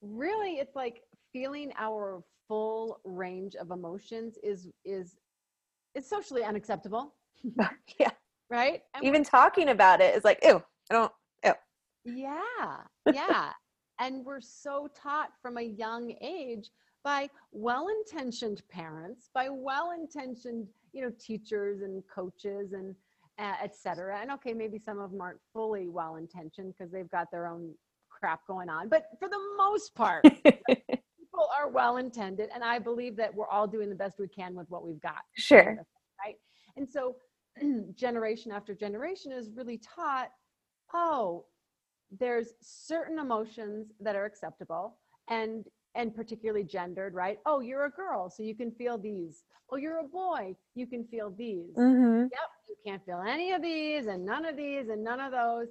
really 0.00 0.52
it's 0.62 0.76
like 0.76 1.02
feeling 1.32 1.72
our 1.78 2.22
full 2.48 3.00
range 3.04 3.54
of 3.56 3.70
emotions 3.70 4.38
is 4.42 4.68
is 4.84 5.16
is 5.96 6.08
socially 6.08 6.44
unacceptable 6.44 7.14
yeah. 7.98 8.10
right 8.50 8.82
and 8.94 9.04
Even 9.04 9.24
talking 9.24 9.68
about 9.70 10.00
it 10.00 10.14
is 10.14 10.24
like, 10.24 10.38
ew, 10.42 10.62
I 10.90 10.94
don't, 10.94 11.12
ew. 11.44 11.52
Yeah, 12.04 12.76
yeah. 13.12 13.50
and 14.00 14.24
we're 14.24 14.40
so 14.40 14.88
taught 14.94 15.30
from 15.42 15.58
a 15.58 15.62
young 15.62 16.14
age 16.20 16.70
by 17.06 17.30
well-intentioned 17.52 18.62
parents, 18.68 19.30
by 19.32 19.48
well-intentioned, 19.48 20.66
you 20.92 21.00
know, 21.00 21.12
teachers 21.20 21.82
and 21.82 22.02
coaches 22.12 22.72
and 22.72 22.96
uh, 23.38 23.54
et 23.62 23.76
cetera. 23.76 24.18
And 24.20 24.32
okay, 24.32 24.52
maybe 24.52 24.80
some 24.84 24.98
of 24.98 25.12
them 25.12 25.20
aren't 25.20 25.38
fully 25.52 25.88
well-intentioned 25.88 26.74
because 26.76 26.90
they've 26.90 27.08
got 27.08 27.30
their 27.30 27.46
own 27.46 27.72
crap 28.10 28.40
going 28.48 28.68
on. 28.68 28.88
But 28.88 29.04
for 29.20 29.28
the 29.28 29.38
most 29.56 29.94
part, 29.94 30.24
people 30.44 31.48
are 31.56 31.68
well-intended, 31.70 32.50
and 32.52 32.64
I 32.64 32.80
believe 32.80 33.14
that 33.18 33.32
we're 33.32 33.48
all 33.50 33.68
doing 33.68 33.88
the 33.88 33.94
best 33.94 34.18
we 34.18 34.26
can 34.26 34.56
with 34.56 34.68
what 34.68 34.84
we've 34.84 35.00
got 35.00 35.22
sure. 35.36 35.78
right? 36.24 36.34
And 36.76 36.90
so 36.90 37.14
generation 37.94 38.50
after 38.50 38.74
generation 38.74 39.30
is 39.30 39.48
really 39.54 39.78
taught, 39.78 40.30
oh, 40.92 41.44
there's 42.18 42.48
certain 42.60 43.20
emotions 43.20 43.92
that 44.00 44.16
are 44.16 44.24
acceptable 44.24 44.96
and 45.28 45.66
and 45.96 46.14
particularly 46.14 46.64
gendered, 46.64 47.14
right? 47.14 47.38
Oh, 47.46 47.60
you're 47.60 47.86
a 47.86 47.90
girl, 47.90 48.30
so 48.30 48.42
you 48.42 48.54
can 48.54 48.70
feel 48.70 48.98
these. 48.98 49.44
Oh, 49.70 49.76
you're 49.76 49.98
a 49.98 50.04
boy, 50.04 50.54
you 50.74 50.86
can 50.86 51.04
feel 51.04 51.30
these. 51.36 51.74
Mm-hmm. 51.76 52.22
Yep, 52.22 52.50
you 52.68 52.76
can't 52.84 53.04
feel 53.04 53.22
any 53.26 53.52
of 53.52 53.62
these 53.62 54.06
and 54.06 54.24
none 54.24 54.44
of 54.44 54.56
these 54.56 54.88
and 54.88 55.02
none 55.02 55.20
of 55.20 55.32
those. 55.32 55.68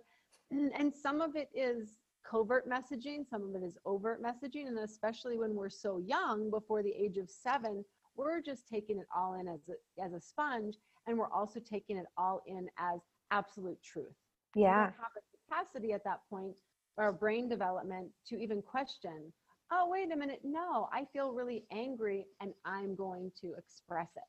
And 0.51 0.93
some 0.93 1.21
of 1.21 1.35
it 1.35 1.49
is 1.53 1.97
covert 2.29 2.69
messaging, 2.69 3.27
some 3.29 3.43
of 3.43 3.61
it 3.61 3.65
is 3.65 3.77
overt 3.85 4.21
messaging, 4.21 4.67
and 4.67 4.79
especially 4.79 5.37
when 5.37 5.55
we're 5.55 5.69
so 5.69 5.99
young, 5.99 6.49
before 6.49 6.83
the 6.83 6.91
age 6.91 7.17
of 7.17 7.29
seven, 7.29 7.85
we're 8.15 8.41
just 8.41 8.67
taking 8.67 8.97
it 8.97 9.07
all 9.15 9.39
in 9.39 9.47
as 9.47 9.59
a, 9.69 10.03
as 10.03 10.13
a 10.13 10.19
sponge, 10.19 10.75
and 11.07 11.17
we're 11.17 11.31
also 11.31 11.59
taking 11.59 11.97
it 11.97 12.05
all 12.17 12.41
in 12.47 12.67
as 12.77 12.99
absolute 13.31 13.81
truth. 13.83 14.15
Yeah. 14.55 14.87
We 14.87 14.93
have 14.93 15.13
the 15.15 15.21
capacity 15.47 15.93
at 15.93 16.03
that 16.03 16.19
point, 16.29 16.55
our 16.97 17.11
brain 17.11 17.49
development, 17.49 18.09
to 18.27 18.37
even 18.37 18.61
question. 18.61 19.31
Oh, 19.71 19.89
wait 19.89 20.11
a 20.11 20.15
minute. 20.15 20.41
No, 20.43 20.89
I 20.93 21.05
feel 21.11 21.33
really 21.33 21.65
angry, 21.71 22.27
and 22.39 22.53
I'm 22.65 22.95
going 22.95 23.31
to 23.41 23.53
express 23.57 24.09
it. 24.15 24.23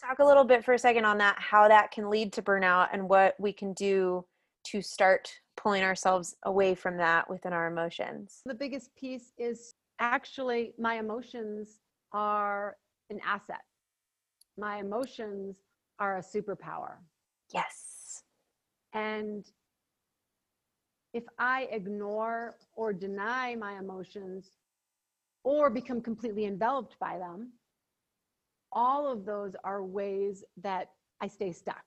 Talk 0.00 0.18
a 0.18 0.24
little 0.24 0.44
bit 0.44 0.64
for 0.64 0.74
a 0.74 0.78
second 0.78 1.04
on 1.04 1.18
that, 1.18 1.36
how 1.38 1.68
that 1.68 1.90
can 1.90 2.10
lead 2.10 2.32
to 2.34 2.42
burnout 2.42 2.88
and 2.92 3.08
what 3.08 3.34
we 3.38 3.52
can 3.52 3.72
do 3.74 4.24
to 4.64 4.80
start 4.80 5.30
pulling 5.56 5.82
ourselves 5.82 6.34
away 6.44 6.74
from 6.74 6.96
that 6.96 7.28
within 7.28 7.52
our 7.52 7.66
emotions. 7.66 8.40
the 8.46 8.54
biggest 8.54 8.94
piece 8.96 9.32
is 9.38 9.74
actually 9.98 10.72
my 10.78 10.94
emotions 10.94 11.80
are 12.12 12.76
an 13.10 13.20
asset. 13.24 13.62
My 14.58 14.78
emotions 14.78 15.56
are 15.98 16.18
a 16.18 16.22
superpower. 16.22 16.96
Yes. 17.52 18.22
And 18.94 19.44
if 21.12 21.24
I 21.38 21.68
ignore 21.70 22.56
or 22.74 22.92
deny 22.92 23.54
my 23.54 23.78
emotions 23.78 24.50
or 25.44 25.70
become 25.70 26.00
completely 26.00 26.46
enveloped 26.46 26.98
by 26.98 27.18
them, 27.18 27.52
all 28.72 29.10
of 29.10 29.24
those 29.24 29.54
are 29.64 29.82
ways 29.82 30.44
that 30.62 30.90
I 31.20 31.28
stay 31.28 31.52
stuck. 31.52 31.84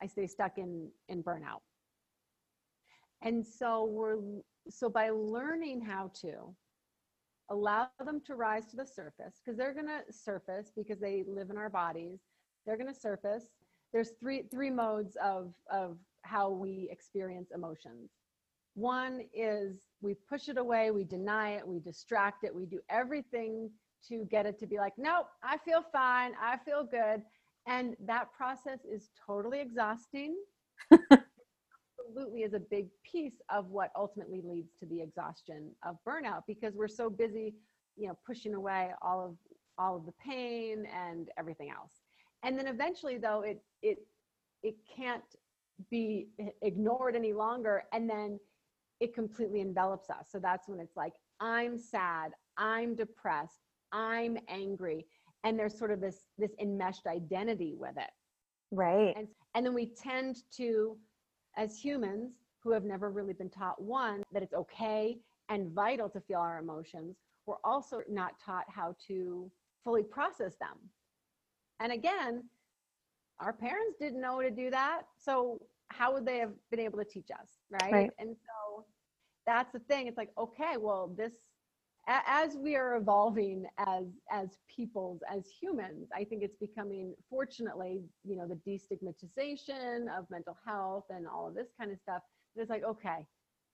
I 0.00 0.06
stay 0.06 0.26
stuck 0.26 0.58
in, 0.58 0.88
in 1.08 1.22
burnout. 1.22 1.60
And 3.22 3.44
so 3.44 3.84
we're 3.84 4.16
so 4.70 4.88
by 4.88 5.10
learning 5.10 5.80
how 5.80 6.10
to 6.20 6.54
allow 7.50 7.88
them 8.04 8.20
to 8.26 8.34
rise 8.34 8.66
to 8.66 8.76
the 8.76 8.86
surface, 8.86 9.40
because 9.42 9.56
they're 9.58 9.74
gonna 9.74 10.02
surface 10.10 10.70
because 10.76 11.00
they 11.00 11.24
live 11.26 11.50
in 11.50 11.56
our 11.56 11.70
bodies, 11.70 12.20
they're 12.64 12.76
gonna 12.76 12.94
surface. 12.94 13.46
There's 13.92 14.10
three 14.20 14.44
three 14.50 14.70
modes 14.70 15.16
of 15.22 15.54
of 15.72 15.96
how 16.22 16.50
we 16.50 16.88
experience 16.92 17.50
emotions. 17.52 18.10
One 18.78 19.22
is 19.34 19.80
we 20.00 20.14
push 20.14 20.48
it 20.48 20.56
away, 20.56 20.92
we 20.92 21.02
deny 21.02 21.56
it, 21.56 21.66
we 21.66 21.80
distract 21.80 22.44
it, 22.44 22.54
we 22.54 22.64
do 22.64 22.78
everything 22.88 23.70
to 24.08 24.24
get 24.30 24.46
it 24.46 24.56
to 24.60 24.66
be 24.68 24.78
like, 24.78 24.92
nope, 24.96 25.26
I 25.42 25.58
feel 25.58 25.82
fine, 25.92 26.32
I 26.40 26.58
feel 26.58 26.84
good. 26.84 27.22
And 27.66 27.96
that 28.06 28.32
process 28.32 28.78
is 28.84 29.10
totally 29.26 29.60
exhausting. 29.60 30.36
Absolutely 32.00 32.42
is 32.42 32.54
a 32.54 32.60
big 32.60 32.86
piece 33.02 33.42
of 33.50 33.68
what 33.70 33.90
ultimately 33.96 34.42
leads 34.44 34.72
to 34.78 34.86
the 34.86 35.02
exhaustion 35.02 35.72
of 35.84 35.96
burnout 36.06 36.42
because 36.46 36.76
we're 36.76 36.88
so 36.88 37.10
busy, 37.10 37.54
you 37.96 38.06
know, 38.08 38.16
pushing 38.24 38.54
away 38.54 38.90
all 39.02 39.20
of 39.24 39.36
all 39.76 39.96
of 39.96 40.06
the 40.06 40.12
pain 40.24 40.86
and 40.94 41.30
everything 41.36 41.70
else. 41.70 41.92
And 42.44 42.56
then 42.56 42.68
eventually 42.68 43.18
though 43.18 43.42
it 43.42 43.60
it 43.82 43.98
it 44.62 44.76
can't 44.96 45.24
be 45.90 46.28
ignored 46.62 47.16
any 47.16 47.32
longer 47.32 47.84
and 47.92 48.08
then 48.08 48.38
it 49.00 49.14
completely 49.14 49.60
envelops 49.60 50.10
us. 50.10 50.26
So 50.30 50.38
that's 50.38 50.68
when 50.68 50.80
it's 50.80 50.96
like 50.96 51.14
I'm 51.40 51.78
sad, 51.78 52.32
I'm 52.56 52.94
depressed, 52.94 53.60
I'm 53.92 54.38
angry 54.48 55.06
and 55.44 55.58
there's 55.58 55.78
sort 55.78 55.90
of 55.90 56.00
this 56.00 56.26
this 56.36 56.52
enmeshed 56.60 57.06
identity 57.06 57.74
with 57.76 57.96
it. 57.96 58.10
Right. 58.70 59.14
And 59.16 59.28
and 59.54 59.64
then 59.64 59.74
we 59.74 59.86
tend 59.86 60.38
to 60.56 60.96
as 61.56 61.78
humans 61.78 62.32
who 62.62 62.72
have 62.72 62.84
never 62.84 63.10
really 63.10 63.32
been 63.32 63.50
taught 63.50 63.80
one 63.80 64.22
that 64.32 64.42
it's 64.42 64.54
okay 64.54 65.18
and 65.48 65.72
vital 65.72 66.08
to 66.10 66.20
feel 66.20 66.38
our 66.38 66.58
emotions, 66.58 67.16
we're 67.46 67.56
also 67.64 68.00
not 68.08 68.32
taught 68.44 68.64
how 68.68 68.94
to 69.06 69.50
fully 69.84 70.02
process 70.02 70.56
them. 70.56 70.76
And 71.80 71.92
again, 71.92 72.44
our 73.40 73.52
parents 73.52 73.96
didn't 73.98 74.20
know 74.20 74.42
to 74.42 74.50
do 74.50 74.70
that. 74.70 75.02
So 75.16 75.62
how 75.90 76.12
would 76.14 76.26
they 76.26 76.38
have 76.38 76.52
been 76.70 76.80
able 76.80 76.98
to 76.98 77.04
teach 77.04 77.30
us? 77.30 77.58
Right. 77.70 77.92
Right. 77.92 78.10
And 78.18 78.36
so 78.36 78.86
that's 79.46 79.72
the 79.72 79.80
thing. 79.80 80.06
It's 80.06 80.18
like, 80.18 80.30
okay, 80.38 80.76
well, 80.78 81.08
this 81.16 81.32
as 82.08 82.56
we 82.56 82.74
are 82.74 82.96
evolving 82.96 83.66
as 83.78 84.06
as 84.30 84.56
peoples 84.74 85.20
as 85.30 85.46
humans 85.60 86.08
i 86.14 86.24
think 86.24 86.42
it's 86.42 86.56
becoming 86.56 87.14
fortunately 87.28 88.02
you 88.24 88.36
know 88.36 88.48
the 88.48 88.58
destigmatization 88.70 90.06
of 90.18 90.24
mental 90.30 90.56
health 90.66 91.04
and 91.10 91.26
all 91.26 91.48
of 91.48 91.54
this 91.54 91.68
kind 91.78 91.92
of 91.92 91.98
stuff 91.98 92.22
it's 92.56 92.70
like 92.70 92.82
okay 92.82 93.26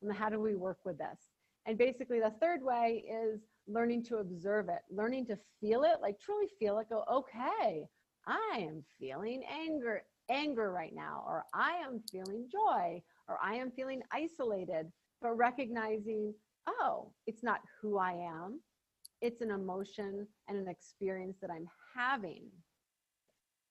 and 0.03 0.13
how 0.13 0.29
do 0.29 0.41
we 0.41 0.57
work 0.57 0.79
with 0.85 0.99
this 0.99 1.31
and 1.67 1.79
basically 1.79 2.19
the 2.21 2.35
third 2.41 2.63
way 2.63 3.05
is 3.09 3.41
learning 3.69 4.03
to 4.03 4.17
observe 4.17 4.69
it 4.69 4.83
learning 4.91 5.25
to 5.25 5.39
feel 5.61 5.85
it 5.85 6.01
like 6.03 6.19
truly 6.19 6.49
feel 6.59 6.79
it 6.79 6.89
go 6.89 7.05
okay 7.11 7.87
i 8.27 8.59
am 8.59 8.85
feeling 8.99 9.43
anger 9.49 10.03
anger 10.31 10.73
right 10.73 10.95
now 10.95 11.23
or 11.27 11.45
i 11.53 11.73
am 11.73 12.01
feeling 12.11 12.47
joy 12.51 13.01
or 13.29 13.39
i 13.43 13.55
am 13.55 13.71
feeling 13.71 14.01
isolated 14.13 14.91
but 15.21 15.37
recognizing 15.37 16.33
oh, 16.67 17.11
it's 17.27 17.43
not 17.43 17.61
who 17.81 17.99
I 17.99 18.13
am. 18.13 18.61
It's 19.21 19.41
an 19.41 19.51
emotion 19.51 20.27
and 20.49 20.59
an 20.59 20.69
experience 20.69 21.39
that 21.41 21.51
I'm 21.51 21.67
having. 21.97 22.45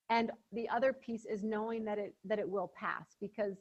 And 0.09 0.31
the 0.51 0.67
other 0.69 0.93
piece 0.93 1.25
is 1.25 1.43
knowing 1.43 1.85
that 1.85 1.97
it 1.97 2.15
that 2.25 2.39
it 2.39 2.47
will 2.47 2.71
pass 2.77 3.15
because 3.21 3.55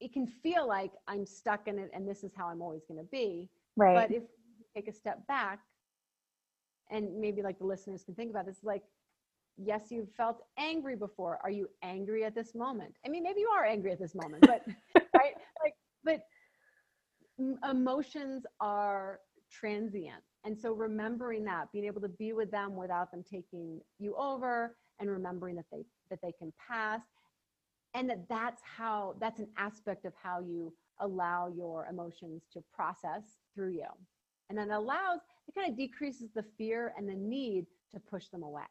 it 0.00 0.12
can 0.12 0.26
feel 0.26 0.66
like 0.66 0.92
I'm 1.08 1.26
stuck 1.26 1.68
in 1.68 1.78
it 1.78 1.90
and 1.94 2.08
this 2.08 2.24
is 2.24 2.32
how 2.36 2.48
I'm 2.48 2.62
always 2.62 2.82
going 2.88 3.00
to 3.00 3.08
be. 3.10 3.48
Right. 3.76 3.94
But 3.94 4.10
if 4.10 4.22
you 4.22 4.64
take 4.74 4.88
a 4.88 4.92
step 4.92 5.26
back 5.26 5.60
and 6.90 7.20
maybe 7.20 7.42
like 7.42 7.58
the 7.58 7.66
listeners 7.66 8.02
can 8.04 8.14
think 8.14 8.30
about 8.30 8.46
this 8.46 8.58
like 8.62 8.82
yes 9.56 9.82
you've 9.90 10.10
felt 10.16 10.42
angry 10.58 10.96
before 10.96 11.38
are 11.42 11.50
you 11.50 11.68
angry 11.82 12.24
at 12.24 12.34
this 12.34 12.54
moment 12.54 12.94
i 13.06 13.08
mean 13.08 13.22
maybe 13.22 13.40
you 13.40 13.48
are 13.48 13.64
angry 13.64 13.92
at 13.92 13.98
this 13.98 14.14
moment 14.14 14.40
but 14.42 14.64
right 15.14 15.34
like 15.62 15.74
but 16.04 16.24
emotions 17.68 18.46
are 18.60 19.20
transient. 19.50 20.22
And 20.44 20.58
so 20.58 20.72
remembering 20.72 21.44
that, 21.44 21.72
being 21.72 21.86
able 21.86 22.00
to 22.02 22.08
be 22.08 22.32
with 22.32 22.50
them 22.50 22.76
without 22.76 23.10
them 23.10 23.22
taking 23.22 23.80
you 23.98 24.14
over 24.16 24.76
and 25.00 25.10
remembering 25.10 25.56
that 25.56 25.66
they 25.72 25.84
that 26.10 26.20
they 26.22 26.32
can 26.32 26.52
pass 26.68 27.00
and 27.94 28.08
that 28.10 28.28
that's 28.28 28.62
how 28.62 29.14
that's 29.20 29.40
an 29.40 29.48
aspect 29.56 30.04
of 30.04 30.12
how 30.22 30.40
you 30.40 30.72
allow 31.00 31.48
your 31.48 31.86
emotions 31.86 32.42
to 32.52 32.62
process 32.74 33.38
through 33.54 33.72
you. 33.72 33.86
And 34.48 34.58
then 34.58 34.70
allows 34.70 35.20
it 35.48 35.54
kind 35.54 35.70
of 35.70 35.76
decreases 35.76 36.30
the 36.34 36.44
fear 36.58 36.92
and 36.96 37.08
the 37.08 37.14
need 37.14 37.66
to 37.92 38.00
push 38.00 38.28
them 38.28 38.42
away. 38.42 38.62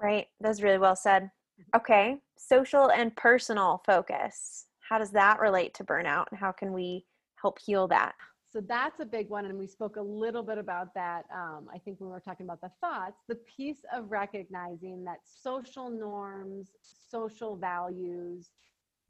Right. 0.00 0.26
That's 0.40 0.62
really 0.62 0.78
well 0.78 0.96
said. 0.96 1.24
Mm-hmm. 1.24 1.76
Okay. 1.76 2.16
Social 2.36 2.90
and 2.90 3.14
personal 3.16 3.82
focus. 3.84 4.66
How 4.88 4.98
does 4.98 5.10
that 5.10 5.40
relate 5.40 5.74
to 5.74 5.84
burnout 5.84 6.26
and 6.30 6.38
how 6.38 6.52
can 6.52 6.72
we 6.72 7.04
help 7.40 7.58
heal 7.58 7.88
that? 7.88 8.14
So 8.50 8.62
that's 8.66 9.00
a 9.00 9.04
big 9.04 9.28
one. 9.28 9.44
And 9.44 9.58
we 9.58 9.66
spoke 9.66 9.96
a 9.96 10.02
little 10.02 10.42
bit 10.42 10.56
about 10.56 10.94
that, 10.94 11.24
um, 11.34 11.68
I 11.72 11.78
think, 11.78 12.00
when 12.00 12.08
we 12.08 12.14
were 12.14 12.20
talking 12.20 12.46
about 12.46 12.62
the 12.62 12.70
thoughts. 12.80 13.20
The 13.28 13.34
piece 13.56 13.84
of 13.92 14.10
recognizing 14.10 15.04
that 15.04 15.18
social 15.24 15.90
norms, 15.90 16.70
social 16.80 17.56
values, 17.56 18.48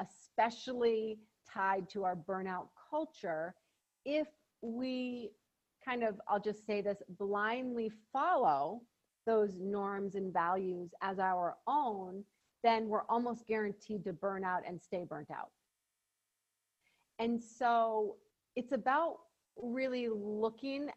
especially 0.00 1.20
tied 1.52 1.88
to 1.90 2.02
our 2.04 2.16
burnout 2.16 2.66
culture, 2.90 3.54
if 4.04 4.26
we 4.60 5.30
kind 5.84 6.02
of, 6.02 6.20
I'll 6.26 6.40
just 6.40 6.66
say 6.66 6.80
this, 6.80 6.98
blindly 7.18 7.92
follow 8.12 8.82
those 9.28 9.58
norms 9.60 10.14
and 10.14 10.32
values 10.32 10.90
as 11.02 11.18
our 11.18 11.54
own, 11.66 12.24
then 12.64 12.88
we're 12.88 13.04
almost 13.10 13.46
guaranteed 13.46 14.02
to 14.04 14.12
burn 14.14 14.42
out 14.42 14.62
and 14.66 14.80
stay 14.80 15.04
burnt 15.04 15.30
out. 15.30 15.50
And 17.18 17.40
so 17.40 18.16
it's 18.56 18.72
about 18.72 19.18
really 19.54 20.08
looking 20.08 20.88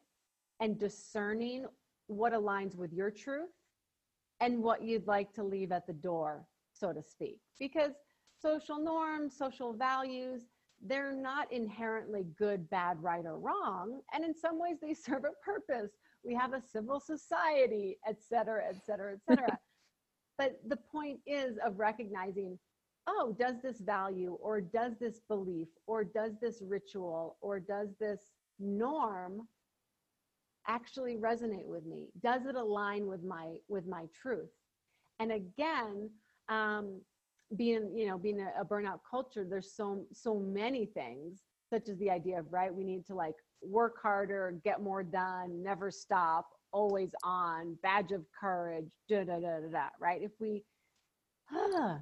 and 0.61 0.79
discerning 0.79 1.65
what 2.07 2.31
aligns 2.31 2.77
with 2.77 2.93
your 2.93 3.11
truth 3.11 3.49
and 4.39 4.63
what 4.63 4.81
you'd 4.81 5.07
like 5.07 5.33
to 5.33 5.43
leave 5.43 5.73
at 5.73 5.85
the 5.85 5.93
door, 5.93 6.47
so 6.71 6.93
to 6.93 7.03
speak. 7.03 7.41
Because 7.59 7.91
social 8.41 8.79
norms, 8.79 9.37
social 9.37 9.73
values, 9.73 10.43
they're 10.81 11.13
not 11.13 11.51
inherently 11.51 12.25
good, 12.39 12.69
bad, 12.69 13.03
right, 13.03 13.25
or 13.25 13.37
wrong. 13.37 13.99
And 14.13 14.23
in 14.23 14.33
some 14.33 14.57
ways, 14.57 14.77
they 14.81 14.93
serve 14.93 15.25
a 15.25 15.45
purpose. 15.45 15.91
We 16.23 16.35
have 16.35 16.53
a 16.53 16.61
civil 16.61 16.99
society, 16.99 17.97
et 18.07 18.21
cetera, 18.21 18.63
et 18.67 18.85
cetera, 18.85 19.13
et 19.13 19.21
cetera. 19.27 19.57
but 20.37 20.59
the 20.67 20.77
point 20.77 21.19
is 21.25 21.57
of 21.65 21.79
recognizing 21.79 22.57
oh, 23.07 23.35
does 23.39 23.55
this 23.61 23.79
value 23.81 24.37
or 24.41 24.61
does 24.61 24.93
this 24.99 25.21
belief 25.27 25.67
or 25.87 26.03
does 26.03 26.33
this 26.41 26.61
ritual 26.61 27.37
or 27.41 27.59
does 27.59 27.89
this 27.99 28.19
norm 28.59 29.47
actually 30.67 31.17
resonate 31.17 31.65
with 31.65 31.85
me? 31.85 32.09
Does 32.21 32.45
it 32.45 32.55
align 32.55 33.07
with 33.07 33.23
my 33.23 33.55
with 33.67 33.87
my 33.87 34.05
truth? 34.19 34.51
And 35.19 35.31
again, 35.31 36.09
um, 36.49 37.01
being 37.55 37.91
you 37.95 38.07
know 38.07 38.17
being 38.17 38.39
a, 38.39 38.61
a 38.61 38.65
burnout 38.65 38.99
culture, 39.09 39.45
there's 39.49 39.73
so 39.75 40.05
so 40.13 40.35
many 40.39 40.85
things 40.85 41.41
such 41.71 41.89
as 41.89 41.97
the 41.97 42.09
idea 42.09 42.39
of 42.39 42.51
right 42.51 42.73
we 42.73 42.83
need 42.83 43.05
to 43.07 43.15
like 43.15 43.35
work 43.61 43.95
harder, 44.01 44.59
get 44.63 44.81
more 44.81 45.03
done, 45.03 45.61
never 45.63 45.91
stop, 45.91 46.47
always 46.71 47.11
on, 47.23 47.77
badge 47.83 48.11
of 48.11 48.25
courage, 48.39 48.89
da 49.09 49.23
da 49.23 49.39
da 49.39 49.59
da 49.59 49.71
da. 49.71 49.87
Right? 49.99 50.21
If 50.21 50.31
we 50.39 50.63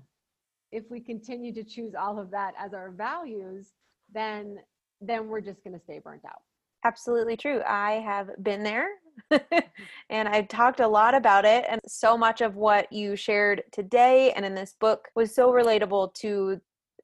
if 0.71 0.83
we 0.89 0.99
continue 0.99 1.53
to 1.53 1.63
choose 1.63 1.93
all 1.95 2.19
of 2.19 2.31
that 2.31 2.53
as 2.57 2.73
our 2.73 2.91
values, 2.91 3.73
then 4.13 4.57
then 5.01 5.27
we're 5.27 5.41
just 5.41 5.63
going 5.63 5.77
to 5.77 5.83
stay 5.83 5.99
burnt 5.99 6.25
out. 6.25 6.41
Absolutely 6.85 7.37
true. 7.37 7.61
I 7.65 7.93
have 7.93 8.29
been 8.41 8.63
there 8.63 8.87
mm-hmm. 9.31 9.59
and 10.09 10.27
I've 10.27 10.47
talked 10.47 10.79
a 10.79 10.87
lot 10.87 11.13
about 11.13 11.45
it. 11.45 11.65
And 11.69 11.79
so 11.87 12.17
much 12.17 12.41
of 12.41 12.55
what 12.55 12.91
you 12.91 13.15
shared 13.15 13.63
today 13.71 14.31
and 14.33 14.45
in 14.45 14.55
this 14.55 14.75
book 14.79 15.07
was 15.15 15.33
so 15.33 15.51
relatable 15.51 16.13
to 16.15 16.59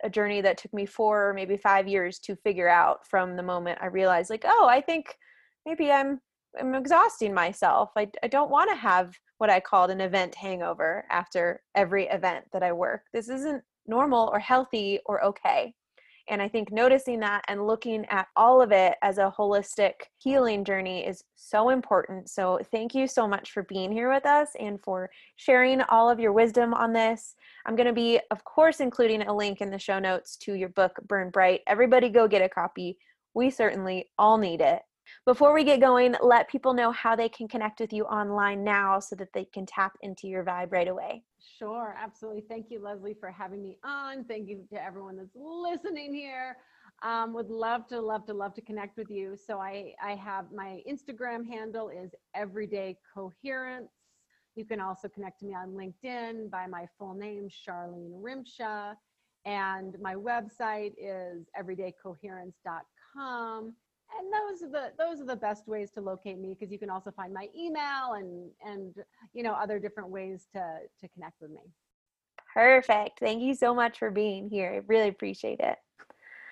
a 0.05 0.09
journey 0.09 0.39
that 0.41 0.57
took 0.57 0.73
me 0.73 0.85
four 0.85 1.29
or 1.29 1.33
maybe 1.33 1.57
five 1.57 1.87
years 1.87 2.19
to 2.19 2.35
figure 2.37 2.69
out 2.69 3.05
from 3.07 3.35
the 3.35 3.43
moment 3.43 3.79
I 3.81 3.87
realized, 3.87 4.29
like, 4.29 4.45
oh, 4.45 4.67
I 4.69 4.79
think 4.79 5.17
maybe 5.65 5.91
I'm 5.91 6.21
I'm 6.57 6.73
exhausting 6.75 7.33
myself. 7.33 7.91
I, 7.97 8.07
I 8.23 8.27
don't 8.27 8.49
want 8.49 8.69
to 8.69 8.77
have 8.77 9.13
what 9.39 9.49
I 9.49 9.59
called 9.59 9.91
an 9.91 9.99
event 9.99 10.35
hangover 10.35 11.05
after 11.09 11.61
every 11.73 12.05
event 12.07 12.45
that 12.53 12.63
I 12.63 12.71
work. 12.71 13.01
This 13.11 13.27
isn't 13.27 13.61
normal 13.87 14.29
or 14.31 14.39
healthy 14.39 14.99
or 15.05 15.23
okay. 15.25 15.73
And 16.27 16.41
I 16.41 16.47
think 16.47 16.71
noticing 16.71 17.19
that 17.19 17.43
and 17.47 17.67
looking 17.67 18.05
at 18.09 18.27
all 18.35 18.61
of 18.61 18.71
it 18.71 18.95
as 19.01 19.17
a 19.17 19.33
holistic 19.37 19.93
healing 20.17 20.63
journey 20.63 21.05
is 21.05 21.23
so 21.35 21.69
important. 21.69 22.29
So, 22.29 22.59
thank 22.71 22.95
you 22.95 23.07
so 23.07 23.27
much 23.27 23.51
for 23.51 23.63
being 23.63 23.91
here 23.91 24.11
with 24.11 24.25
us 24.25 24.49
and 24.59 24.81
for 24.83 25.09
sharing 25.35 25.81
all 25.83 26.09
of 26.09 26.19
your 26.19 26.33
wisdom 26.33 26.73
on 26.73 26.93
this. 26.93 27.35
I'm 27.65 27.75
going 27.75 27.87
to 27.87 27.93
be, 27.93 28.19
of 28.31 28.43
course, 28.43 28.79
including 28.79 29.21
a 29.23 29.35
link 29.35 29.61
in 29.61 29.69
the 29.69 29.79
show 29.79 29.99
notes 29.99 30.35
to 30.37 30.53
your 30.53 30.69
book, 30.69 30.93
Burn 31.07 31.29
Bright. 31.29 31.61
Everybody 31.67 32.09
go 32.09 32.27
get 32.27 32.41
a 32.41 32.49
copy. 32.49 32.97
We 33.33 33.49
certainly 33.49 34.09
all 34.17 34.37
need 34.37 34.61
it. 34.61 34.81
Before 35.25 35.53
we 35.53 35.63
get 35.63 35.79
going, 35.79 36.15
let 36.21 36.49
people 36.49 36.73
know 36.73 36.91
how 36.91 37.15
they 37.15 37.29
can 37.29 37.47
connect 37.47 37.79
with 37.79 37.93
you 37.93 38.05
online 38.05 38.63
now 38.63 38.99
so 38.99 39.15
that 39.15 39.33
they 39.33 39.45
can 39.45 39.65
tap 39.65 39.93
into 40.01 40.27
your 40.27 40.43
vibe 40.43 40.71
right 40.71 40.87
away. 40.87 41.23
Sure, 41.57 41.95
absolutely. 41.97 42.43
Thank 42.47 42.67
you, 42.69 42.79
Leslie, 42.79 43.15
for 43.19 43.31
having 43.31 43.61
me 43.61 43.77
on. 43.83 44.23
Thank 44.25 44.49
you 44.49 44.65
to 44.71 44.83
everyone 44.83 45.17
that's 45.17 45.35
listening 45.35 46.13
here. 46.13 46.57
Um, 47.03 47.33
would 47.33 47.49
love 47.49 47.87
to, 47.87 47.99
love 47.99 48.25
to, 48.27 48.33
love 48.33 48.53
to 48.55 48.61
connect 48.61 48.97
with 48.97 49.09
you. 49.09 49.35
So 49.35 49.59
I, 49.59 49.93
I 50.03 50.15
have 50.15 50.45
my 50.53 50.81
Instagram 50.89 51.47
handle 51.47 51.89
is 51.89 52.11
Everyday 52.33 52.97
Coherence. 53.13 53.91
You 54.55 54.65
can 54.65 54.79
also 54.79 55.09
connect 55.09 55.39
to 55.39 55.45
me 55.45 55.53
on 55.53 55.71
LinkedIn 55.71 56.49
by 56.49 56.67
my 56.67 56.87
full 56.97 57.13
name, 57.13 57.49
Charlene 57.49 58.21
Rymsha. 58.21 58.95
And 59.45 59.97
my 60.01 60.15
website 60.15 60.93
is 60.97 61.49
everydaycoherence.com 61.59 63.73
and 64.17 64.31
those 64.31 64.61
are 64.63 64.71
the 64.71 64.91
those 64.97 65.21
are 65.21 65.25
the 65.25 65.35
best 65.35 65.67
ways 65.67 65.91
to 65.91 66.01
locate 66.01 66.37
me 66.37 66.55
because 66.57 66.71
you 66.71 66.79
can 66.79 66.89
also 66.89 67.11
find 67.11 67.33
my 67.33 67.47
email 67.57 68.13
and 68.13 68.49
and 68.65 68.95
you 69.33 69.43
know 69.43 69.53
other 69.53 69.79
different 69.79 70.09
ways 70.09 70.47
to 70.53 70.79
to 70.99 71.07
connect 71.09 71.41
with 71.41 71.51
me. 71.51 71.61
Perfect. 72.53 73.19
Thank 73.19 73.41
you 73.41 73.53
so 73.53 73.73
much 73.73 73.99
for 73.99 74.11
being 74.11 74.49
here. 74.49 74.71
I 74.71 74.81
really 74.87 75.09
appreciate 75.09 75.59
it. 75.59 75.77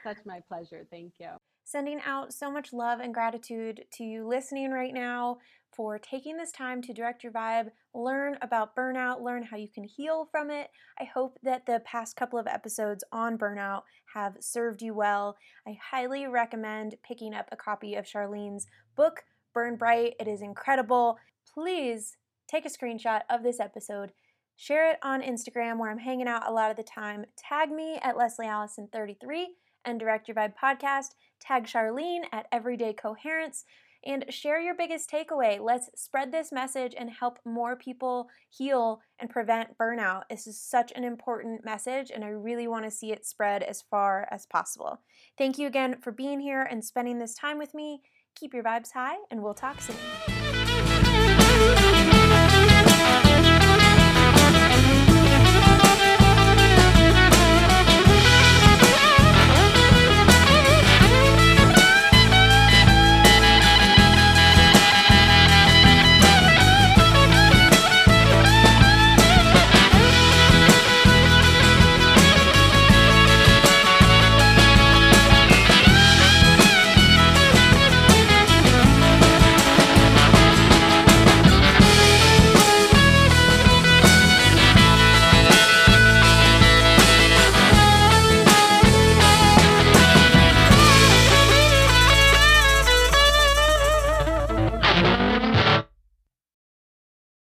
Such 0.03 0.17
my 0.25 0.41
pleasure. 0.47 0.85
Thank 0.91 1.13
you. 1.19 1.29
Sending 1.63 2.01
out 2.05 2.33
so 2.33 2.51
much 2.51 2.73
love 2.73 2.99
and 2.99 3.13
gratitude 3.13 3.85
to 3.93 4.03
you 4.03 4.27
listening 4.27 4.71
right 4.71 4.93
now 4.93 5.37
for 5.75 5.97
taking 5.97 6.37
this 6.37 6.51
time 6.51 6.81
to 6.81 6.93
direct 6.93 7.23
your 7.23 7.31
vibe, 7.31 7.69
learn 7.93 8.37
about 8.41 8.75
burnout, 8.75 9.21
learn 9.21 9.43
how 9.43 9.57
you 9.57 9.67
can 9.67 9.83
heal 9.83 10.27
from 10.31 10.49
it. 10.49 10.69
I 10.99 11.05
hope 11.05 11.37
that 11.43 11.65
the 11.65 11.81
past 11.85 12.15
couple 12.15 12.39
of 12.39 12.47
episodes 12.47 13.03
on 13.11 13.37
burnout 13.37 13.81
have 14.13 14.37
served 14.39 14.81
you 14.81 14.93
well. 14.93 15.37
I 15.67 15.77
highly 15.91 16.27
recommend 16.27 16.95
picking 17.03 17.33
up 17.33 17.47
a 17.51 17.57
copy 17.57 17.95
of 17.95 18.05
Charlene's 18.05 18.67
book, 18.95 19.23
Burn 19.53 19.75
Bright. 19.75 20.15
It 20.19 20.27
is 20.27 20.41
incredible. 20.41 21.17
Please 21.53 22.17
take 22.47 22.65
a 22.65 22.69
screenshot 22.69 23.21
of 23.29 23.43
this 23.43 23.59
episode. 23.59 24.11
Share 24.55 24.91
it 24.91 24.97
on 25.01 25.21
Instagram 25.21 25.79
where 25.79 25.89
I'm 25.89 25.97
hanging 25.97 26.27
out 26.27 26.47
a 26.47 26.51
lot 26.51 26.71
of 26.71 26.77
the 26.77 26.83
time. 26.83 27.25
Tag 27.35 27.71
me 27.71 27.99
at 28.01 28.17
Leslie 28.17 28.45
Allison33 28.45 29.45
and 29.85 29.99
Direct 29.99 30.27
Your 30.27 30.35
Vibe 30.35 30.53
podcast. 30.61 31.15
Tag 31.39 31.65
Charlene 31.65 32.23
at 32.31 32.47
Everyday 32.51 32.93
Coherence 32.93 33.65
and 34.05 34.25
share 34.29 34.59
your 34.59 34.75
biggest 34.75 35.09
takeaway. 35.09 35.59
Let's 35.59 35.89
spread 35.95 36.31
this 36.31 36.51
message 36.51 36.93
and 36.97 37.09
help 37.09 37.39
more 37.45 37.75
people 37.75 38.29
heal 38.49 39.01
and 39.19 39.29
prevent 39.29 39.77
burnout. 39.77 40.23
This 40.29 40.47
is 40.47 40.59
such 40.59 40.91
an 40.95 41.03
important 41.03 41.63
message, 41.65 42.11
and 42.13 42.23
I 42.23 42.29
really 42.29 42.67
want 42.67 42.85
to 42.85 42.91
see 42.91 43.11
it 43.11 43.25
spread 43.25 43.63
as 43.63 43.81
far 43.81 44.27
as 44.31 44.45
possible. 44.45 45.01
Thank 45.37 45.57
you 45.57 45.67
again 45.67 45.97
for 46.01 46.11
being 46.11 46.39
here 46.39 46.63
and 46.63 46.83
spending 46.83 47.19
this 47.19 47.35
time 47.35 47.57
with 47.57 47.73
me. 47.73 48.01
Keep 48.35 48.53
your 48.53 48.63
vibes 48.63 48.91
high, 48.93 49.17
and 49.29 49.43
we'll 49.43 49.53
talk 49.53 49.79
soon. 49.81 49.95